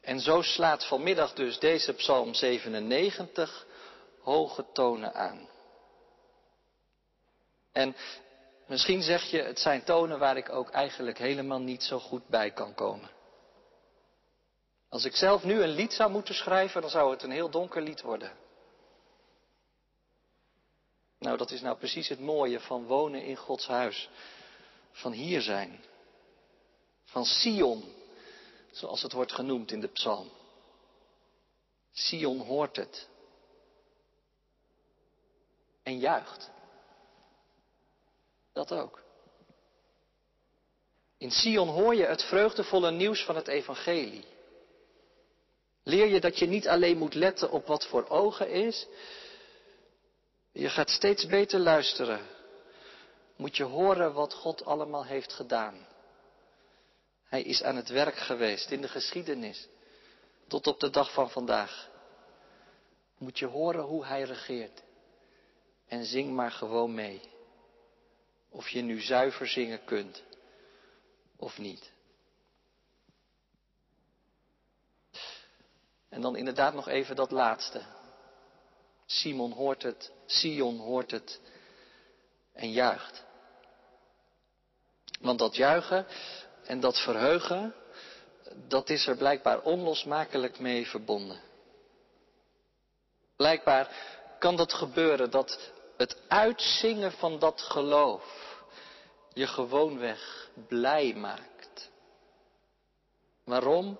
En 0.00 0.20
zo 0.20 0.42
slaat 0.42 0.86
vanmiddag 0.86 1.32
dus 1.32 1.58
deze 1.58 1.92
psalm 1.92 2.34
97 2.34 3.66
hoge 4.22 4.66
tonen 4.72 5.14
aan. 5.14 5.48
En 7.72 7.96
Misschien 8.70 9.02
zeg 9.02 9.22
je, 9.22 9.42
het 9.42 9.58
zijn 9.58 9.84
tonen 9.84 10.18
waar 10.18 10.36
ik 10.36 10.48
ook 10.48 10.70
eigenlijk 10.70 11.18
helemaal 11.18 11.60
niet 11.60 11.82
zo 11.82 11.98
goed 11.98 12.28
bij 12.28 12.50
kan 12.50 12.74
komen. 12.74 13.10
Als 14.88 15.04
ik 15.04 15.16
zelf 15.16 15.44
nu 15.44 15.62
een 15.62 15.68
lied 15.68 15.92
zou 15.92 16.10
moeten 16.10 16.34
schrijven, 16.34 16.80
dan 16.80 16.90
zou 16.90 17.10
het 17.10 17.22
een 17.22 17.30
heel 17.30 17.50
donker 17.50 17.82
lied 17.82 18.00
worden. 18.00 18.32
Nou, 21.18 21.36
dat 21.36 21.50
is 21.50 21.60
nou 21.60 21.76
precies 21.76 22.08
het 22.08 22.20
mooie 22.20 22.60
van 22.60 22.84
wonen 22.84 23.22
in 23.22 23.36
Gods 23.36 23.66
huis. 23.66 24.08
Van 24.92 25.12
hier 25.12 25.40
zijn. 25.40 25.84
Van 27.04 27.24
Sion, 27.24 27.84
zoals 28.70 29.02
het 29.02 29.12
wordt 29.12 29.32
genoemd 29.32 29.72
in 29.72 29.80
de 29.80 29.88
psalm. 29.88 30.30
Sion 31.92 32.38
hoort 32.38 32.76
het. 32.76 33.08
En 35.82 35.98
juicht. 35.98 36.50
Dat 38.52 38.72
ook. 38.72 39.02
In 41.18 41.30
Sion 41.30 41.68
hoor 41.68 41.94
je 41.94 42.04
het 42.04 42.22
vreugdevolle 42.22 42.90
nieuws 42.90 43.24
van 43.24 43.36
het 43.36 43.48
evangelie. 43.48 44.24
Leer 45.82 46.06
je 46.06 46.20
dat 46.20 46.38
je 46.38 46.46
niet 46.46 46.68
alleen 46.68 46.98
moet 46.98 47.14
letten 47.14 47.50
op 47.50 47.66
wat 47.66 47.86
voor 47.86 48.08
ogen 48.08 48.50
is. 48.50 48.86
Je 50.52 50.68
gaat 50.68 50.90
steeds 50.90 51.26
beter 51.26 51.58
luisteren. 51.58 52.20
Moet 53.40 53.56
je 53.56 53.64
horen 53.64 54.12
wat 54.12 54.34
God 54.34 54.64
allemaal 54.64 55.04
heeft 55.04 55.32
gedaan. 55.32 55.86
Hij 57.24 57.42
is 57.42 57.62
aan 57.62 57.76
het 57.76 57.88
werk 57.88 58.16
geweest 58.16 58.70
in 58.70 58.80
de 58.80 58.88
geschiedenis. 58.88 59.68
Tot 60.48 60.66
op 60.66 60.80
de 60.80 60.90
dag 60.90 61.12
van 61.12 61.30
vandaag. 61.30 61.88
Moet 63.18 63.38
je 63.38 63.46
horen 63.46 63.82
hoe 63.82 64.04
hij 64.04 64.22
regeert. 64.22 64.82
En 65.86 66.04
zing 66.04 66.32
maar 66.32 66.50
gewoon 66.50 66.94
mee. 66.94 67.20
Of 68.48 68.68
je 68.68 68.82
nu 68.82 69.00
zuiver 69.00 69.46
zingen 69.46 69.84
kunt 69.84 70.22
of 71.36 71.58
niet. 71.58 71.92
En 76.08 76.20
dan 76.20 76.36
inderdaad 76.36 76.74
nog 76.74 76.88
even 76.88 77.16
dat 77.16 77.30
laatste. 77.30 77.82
Simon 79.06 79.52
hoort 79.52 79.82
het, 79.82 80.12
Sion 80.26 80.78
hoort 80.78 81.10
het 81.10 81.40
en 82.52 82.70
juicht. 82.70 83.28
Want 85.20 85.38
dat 85.38 85.56
juichen 85.56 86.06
en 86.64 86.80
dat 86.80 86.98
verheugen, 86.98 87.74
dat 88.68 88.88
is 88.90 89.06
er 89.06 89.16
blijkbaar 89.16 89.60
onlosmakelijk 89.60 90.58
mee 90.58 90.86
verbonden. 90.86 91.40
Blijkbaar 93.36 93.88
kan 94.38 94.56
dat 94.56 94.72
gebeuren 94.72 95.30
dat 95.30 95.72
het 95.96 96.16
uitzingen 96.28 97.12
van 97.12 97.38
dat 97.38 97.62
geloof 97.62 98.48
je 99.32 99.46
gewoonweg 99.46 100.50
blij 100.68 101.14
maakt. 101.14 101.90
Waarom? 103.44 103.98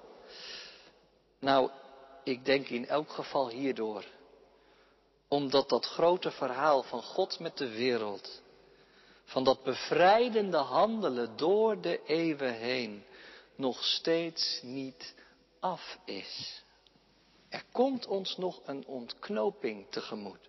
Nou, 1.38 1.70
ik 2.24 2.44
denk 2.44 2.68
in 2.68 2.86
elk 2.86 3.10
geval 3.10 3.48
hierdoor. 3.48 4.04
Omdat 5.28 5.68
dat 5.68 5.86
grote 5.86 6.30
verhaal 6.30 6.82
van 6.82 7.02
God 7.02 7.38
met 7.38 7.56
de 7.56 7.68
wereld, 7.68 8.42
van 9.30 9.44
dat 9.44 9.62
bevrijdende 9.62 10.56
handelen 10.56 11.36
door 11.36 11.80
de 11.80 12.00
eeuwen 12.06 12.54
heen, 12.54 13.04
nog 13.56 13.84
steeds 13.84 14.60
niet 14.62 15.14
af 15.60 15.98
is. 16.04 16.62
Er 17.48 17.62
komt 17.72 18.06
ons 18.06 18.36
nog 18.36 18.60
een 18.64 18.86
ontknoping 18.86 19.86
tegemoet. 19.90 20.48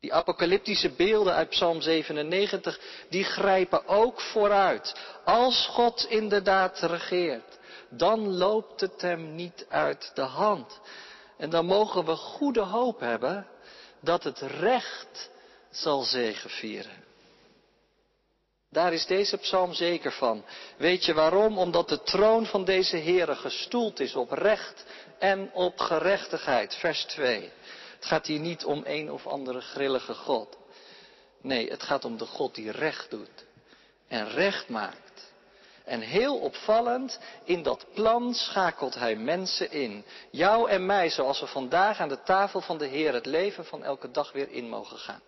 Die 0.00 0.14
apocalyptische 0.14 0.90
beelden 0.90 1.34
uit 1.34 1.48
Psalm 1.48 1.80
97, 1.80 2.80
die 3.08 3.24
grijpen 3.24 3.86
ook 3.86 4.20
vooruit. 4.20 4.94
Als 5.24 5.66
God 5.66 6.06
inderdaad 6.08 6.78
regeert, 6.78 7.58
dan 7.88 8.36
loopt 8.36 8.80
het 8.80 9.00
hem 9.00 9.34
niet 9.34 9.66
uit 9.68 10.10
de 10.14 10.22
hand. 10.22 10.80
En 11.36 11.50
dan 11.50 11.66
mogen 11.66 12.04
we 12.04 12.16
goede 12.16 12.62
hoop 12.62 13.00
hebben 13.00 13.46
dat 14.00 14.24
het 14.24 14.38
recht 14.38 15.30
zal 15.70 16.02
zegevieren. 16.02 17.05
Daar 18.70 18.92
is 18.92 19.06
deze 19.06 19.36
psalm 19.36 19.72
zeker 19.72 20.12
van. 20.12 20.44
Weet 20.76 21.04
je 21.04 21.14
waarom? 21.14 21.58
Omdat 21.58 21.88
de 21.88 22.02
troon 22.02 22.46
van 22.46 22.64
deze 22.64 22.96
Heere 22.96 23.34
gestoeld 23.34 24.00
is 24.00 24.14
op 24.14 24.32
recht 24.32 24.84
en 25.18 25.50
op 25.52 25.78
gerechtigheid. 25.78 26.74
Vers 26.74 27.04
2. 27.04 27.50
Het 27.94 28.04
gaat 28.04 28.26
hier 28.26 28.40
niet 28.40 28.64
om 28.64 28.82
een 28.84 29.10
of 29.12 29.26
andere 29.26 29.60
grillige 29.60 30.14
God. 30.14 30.56
Nee, 31.40 31.70
het 31.70 31.82
gaat 31.82 32.04
om 32.04 32.16
de 32.16 32.26
God 32.26 32.54
die 32.54 32.70
recht 32.70 33.10
doet 33.10 33.44
en 34.08 34.28
recht 34.28 34.68
maakt. 34.68 35.34
En 35.84 36.00
heel 36.00 36.38
opvallend, 36.38 37.18
in 37.44 37.62
dat 37.62 37.86
plan 37.94 38.34
schakelt 38.34 38.94
hij 38.94 39.16
mensen 39.16 39.70
in. 39.70 40.04
Jou 40.30 40.70
en 40.70 40.86
mij, 40.86 41.10
zoals 41.10 41.40
we 41.40 41.46
vandaag 41.46 42.00
aan 42.00 42.08
de 42.08 42.22
tafel 42.22 42.60
van 42.60 42.78
de 42.78 42.86
Heer 42.86 43.12
het 43.14 43.26
leven 43.26 43.64
van 43.64 43.84
elke 43.84 44.10
dag 44.10 44.32
weer 44.32 44.50
in 44.50 44.68
mogen 44.68 44.98
gaan. 44.98 45.22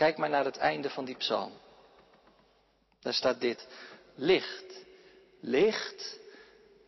Kijk 0.00 0.16
maar 0.16 0.28
naar 0.28 0.44
het 0.44 0.56
einde 0.56 0.90
van 0.90 1.04
die 1.04 1.16
psalm. 1.16 1.52
Daar 3.00 3.14
staat 3.14 3.40
dit. 3.40 3.66
Licht. 4.14 4.84
Licht. 5.40 6.18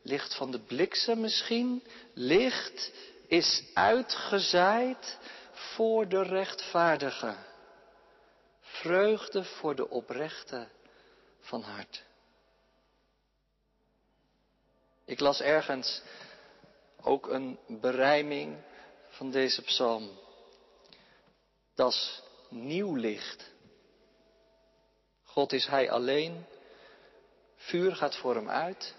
Licht 0.03 0.35
van 0.35 0.51
de 0.51 0.61
bliksem 0.61 1.21
misschien. 1.21 1.85
Licht 2.15 2.93
is 3.27 3.65
uitgezaaid 3.75 5.19
voor 5.53 6.09
de 6.09 6.23
rechtvaardige. 6.23 7.37
Vreugde 8.61 9.45
voor 9.45 9.75
de 9.75 9.89
oprechte 9.89 10.69
van 11.41 11.63
hart. 11.63 12.03
Ik 15.05 15.21
las 15.21 15.41
ergens 15.41 16.03
ook 17.03 17.29
een 17.29 17.59
berijming 17.67 18.57
van 19.09 19.31
deze 19.31 19.63
psalm. 19.63 20.11
Dat 21.75 21.93
is 21.93 22.23
nieuw 22.53 22.95
licht. 22.95 23.51
God 25.23 25.53
is 25.53 25.67
Hij 25.67 25.91
alleen. 25.91 26.45
Vuur 27.57 27.97
gaat 27.97 28.17
voor 28.17 28.35
Hem 28.35 28.51
uit. 28.51 28.95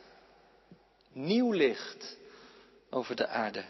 Nieuw 1.11 1.51
licht 1.51 2.17
over 2.89 3.15
de 3.15 3.27
aarde. 3.27 3.65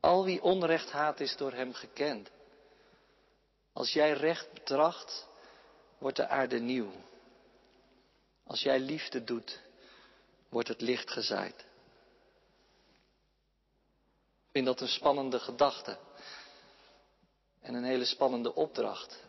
Al 0.00 0.24
wie 0.24 0.42
onrecht 0.42 0.90
haat 0.90 1.20
is 1.20 1.36
door 1.36 1.52
Hem 1.52 1.72
gekend. 1.72 2.30
Als 3.72 3.92
jij 3.92 4.12
recht 4.12 4.52
betracht, 4.52 5.28
wordt 5.98 6.16
de 6.16 6.28
aarde 6.28 6.58
nieuw. 6.58 6.92
Als 8.44 8.62
jij 8.62 8.80
liefde 8.80 9.24
doet, 9.24 9.60
wordt 10.48 10.68
het 10.68 10.80
licht 10.80 11.10
gezaaid. 11.10 11.60
Ik 14.52 14.58
vind 14.58 14.66
dat 14.66 14.80
een 14.80 14.88
spannende 14.88 15.40
gedachte. 15.40 15.98
En 17.62 17.74
een 17.74 17.84
hele 17.84 18.04
spannende 18.04 18.54
opdracht. 18.54 19.20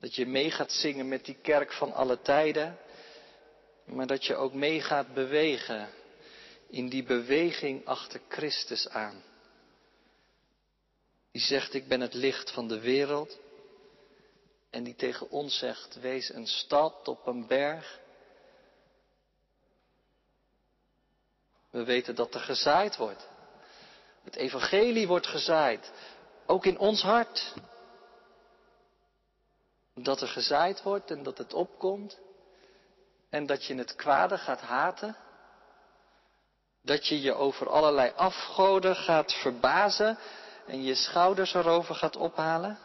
Dat 0.00 0.14
je 0.14 0.26
mee 0.26 0.50
gaat 0.50 0.72
zingen 0.72 1.08
met 1.08 1.24
die 1.24 1.38
kerk 1.42 1.72
van 1.72 1.92
alle 1.92 2.20
tijden. 2.20 2.78
Maar 3.84 4.06
dat 4.06 4.24
je 4.24 4.34
ook 4.34 4.52
mee 4.52 4.80
gaat 4.80 5.14
bewegen 5.14 5.88
in 6.68 6.88
die 6.88 7.02
beweging 7.02 7.86
achter 7.86 8.20
Christus 8.28 8.88
aan. 8.88 9.22
Die 11.30 11.42
zegt, 11.42 11.74
ik 11.74 11.88
ben 11.88 12.00
het 12.00 12.14
licht 12.14 12.50
van 12.50 12.68
de 12.68 12.80
wereld. 12.80 13.38
En 14.70 14.84
die 14.84 14.94
tegen 14.94 15.30
ons 15.30 15.58
zegt, 15.58 16.00
wees 16.00 16.32
een 16.32 16.46
stad 16.46 17.08
op 17.08 17.26
een 17.26 17.46
berg. 17.46 18.00
We 21.70 21.84
weten 21.84 22.14
dat 22.14 22.34
er 22.34 22.40
gezaaid 22.40 22.96
wordt. 22.96 23.28
Het 24.22 24.36
evangelie 24.36 25.06
wordt 25.06 25.26
gezaaid. 25.26 25.92
Ook 26.50 26.66
in 26.66 26.78
ons 26.78 27.02
hart. 27.02 27.54
Dat 29.94 30.20
er 30.20 30.28
gezaaid 30.28 30.82
wordt 30.82 31.10
en 31.10 31.22
dat 31.22 31.38
het 31.38 31.52
opkomt. 31.54 32.18
En 33.30 33.46
dat 33.46 33.64
je 33.64 33.74
het 33.74 33.94
kwade 33.94 34.38
gaat 34.38 34.60
haten. 34.60 35.16
Dat 36.82 37.06
je 37.06 37.20
je 37.20 37.34
over 37.34 37.68
allerlei 37.68 38.12
afgoden 38.16 38.96
gaat 38.96 39.32
verbazen 39.32 40.18
en 40.66 40.82
je 40.82 40.94
schouders 40.94 41.54
erover 41.54 41.94
gaat 41.94 42.16
ophalen. 42.16 42.78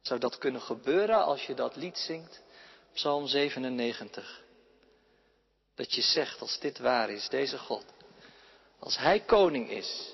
Zou 0.00 0.20
dat 0.20 0.38
kunnen 0.38 0.60
gebeuren 0.60 1.24
als 1.24 1.46
je 1.46 1.54
dat 1.54 1.76
lied 1.76 1.98
zingt? 1.98 2.42
Psalm 2.92 3.26
97. 3.26 4.42
Dat 5.74 5.94
je 5.94 6.02
zegt, 6.02 6.40
als 6.40 6.58
dit 6.58 6.78
waar 6.78 7.10
is, 7.10 7.28
deze 7.28 7.58
God, 7.58 7.84
als 8.78 8.98
Hij 8.98 9.20
koning 9.20 9.70
is, 9.70 10.13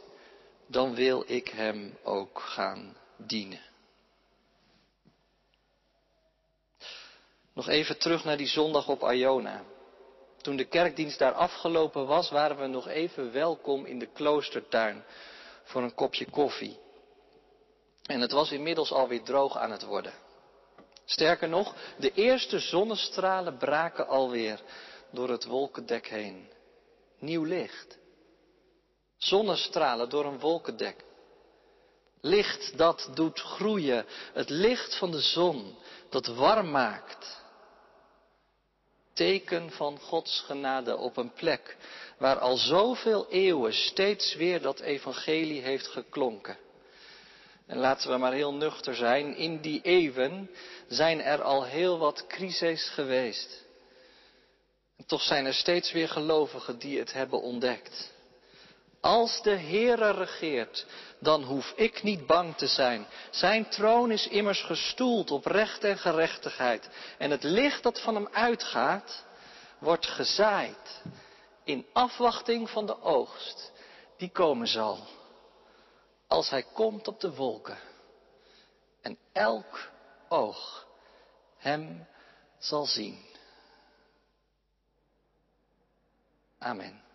dan 0.71 0.95
wil 0.95 1.25
ik 1.27 1.49
Hem 1.49 1.99
ook 2.03 2.39
gaan 2.39 2.97
dienen. 3.17 3.61
Nog 7.53 7.69
even 7.69 7.99
terug 7.99 8.25
naar 8.25 8.37
die 8.37 8.47
zondag 8.47 8.89
op 8.89 9.03
Iona. 9.03 9.63
Toen 10.43 10.57
de 10.57 10.65
kerkdienst 10.65 11.19
daar 11.19 11.33
afgelopen 11.33 12.07
was, 12.07 12.31
waren 12.31 12.59
we 12.59 12.67
nog 12.67 12.89
even 12.89 13.33
welkom 13.33 13.85
in 13.87 13.99
de 13.99 14.07
kloostertuin 14.07 15.05
voor 15.65 15.83
een 15.83 15.95
kopje 15.95 16.31
koffie. 16.31 16.79
En 18.07 18.21
het 18.21 18.33
was 18.33 18.53
inmiddels 18.53 18.93
alweer 18.93 19.23
droog 19.23 19.57
aan 19.57 19.71
het 19.71 19.83
worden. 19.83 20.13
Sterker 21.05 21.49
nog, 21.49 21.75
de 21.99 22.13
eerste 22.13 22.59
zonnestralen 22.59 23.57
braken 23.57 24.09
alweer 24.09 24.63
door 25.11 25.29
het 25.31 25.45
wolkendek 25.45 26.09
heen. 26.09 26.49
Nieuw 27.19 27.45
licht. 27.45 28.00
Zonnestralen 29.21 30.09
door 30.09 30.25
een 30.25 30.39
wolkendek. 30.39 31.05
Licht 32.21 32.79
dat 32.79 33.11
doet 33.15 33.41
groeien. 33.41 34.07
Het 34.33 34.49
licht 34.49 34.99
van 34.99 35.11
de 35.11 35.21
zon 35.21 35.77
dat 36.09 36.27
warm 36.27 36.71
maakt. 36.71 37.39
Teken 39.13 39.71
van 39.71 39.99
Gods 39.99 40.41
genade 40.41 40.97
op 40.97 41.17
een 41.17 41.33
plek 41.33 41.77
waar 42.19 42.39
al 42.39 42.57
zoveel 42.57 43.27
eeuwen 43.29 43.73
steeds 43.73 44.35
weer 44.35 44.61
dat 44.61 44.81
evangelie 44.81 45.61
heeft 45.61 45.87
geklonken. 45.87 46.59
En 47.67 47.79
laten 47.79 48.11
we 48.11 48.17
maar 48.17 48.33
heel 48.33 48.55
nuchter 48.55 48.95
zijn, 48.95 49.37
in 49.37 49.61
die 49.61 49.81
eeuwen 49.83 50.51
zijn 50.89 51.23
er 51.23 51.43
al 51.43 51.65
heel 51.65 51.99
wat 51.99 52.27
crises 52.27 52.89
geweest. 52.89 53.65
En 54.97 55.07
toch 55.07 55.23
zijn 55.23 55.47
er 55.47 55.55
steeds 55.55 55.93
weer 55.93 56.09
gelovigen 56.09 56.79
die 56.79 56.99
het 56.99 57.13
hebben 57.13 57.41
ontdekt. 57.41 58.13
Als 59.01 59.43
de 59.43 59.57
Heere 59.57 60.11
regeert, 60.11 60.87
dan 61.19 61.43
hoef 61.43 61.73
ik 61.77 62.03
niet 62.03 62.27
bang 62.27 62.57
te 62.57 62.67
zijn. 62.67 63.07
Zijn 63.31 63.69
troon 63.69 64.11
is 64.11 64.29
immers 64.29 64.63
gestoeld 64.63 65.31
op 65.31 65.47
recht 65.47 65.85
en 65.85 65.99
gerechtigheid. 65.99 66.89
En 67.19 67.31
het 67.31 67.43
licht 67.43 67.83
dat 67.83 68.01
van 68.01 68.15
hem 68.15 68.29
uitgaat, 68.33 69.25
wordt 69.79 70.07
gezaaid 70.07 71.03
in 71.65 71.87
afwachting 71.93 72.71
van 72.71 72.87
de 72.87 73.01
oogst 73.01 73.73
die 74.17 74.31
komen 74.31 74.67
zal. 74.67 75.07
Als 76.27 76.51
hij 76.51 76.63
komt 76.63 77.09
op 77.09 77.21
de 77.21 77.35
wolken 77.35 77.79
en 79.03 79.19
elk 79.33 79.91
oog 80.29 80.87
hem 81.57 82.07
zal 82.59 82.87
zien. 82.87 83.29
Amen. 86.59 87.10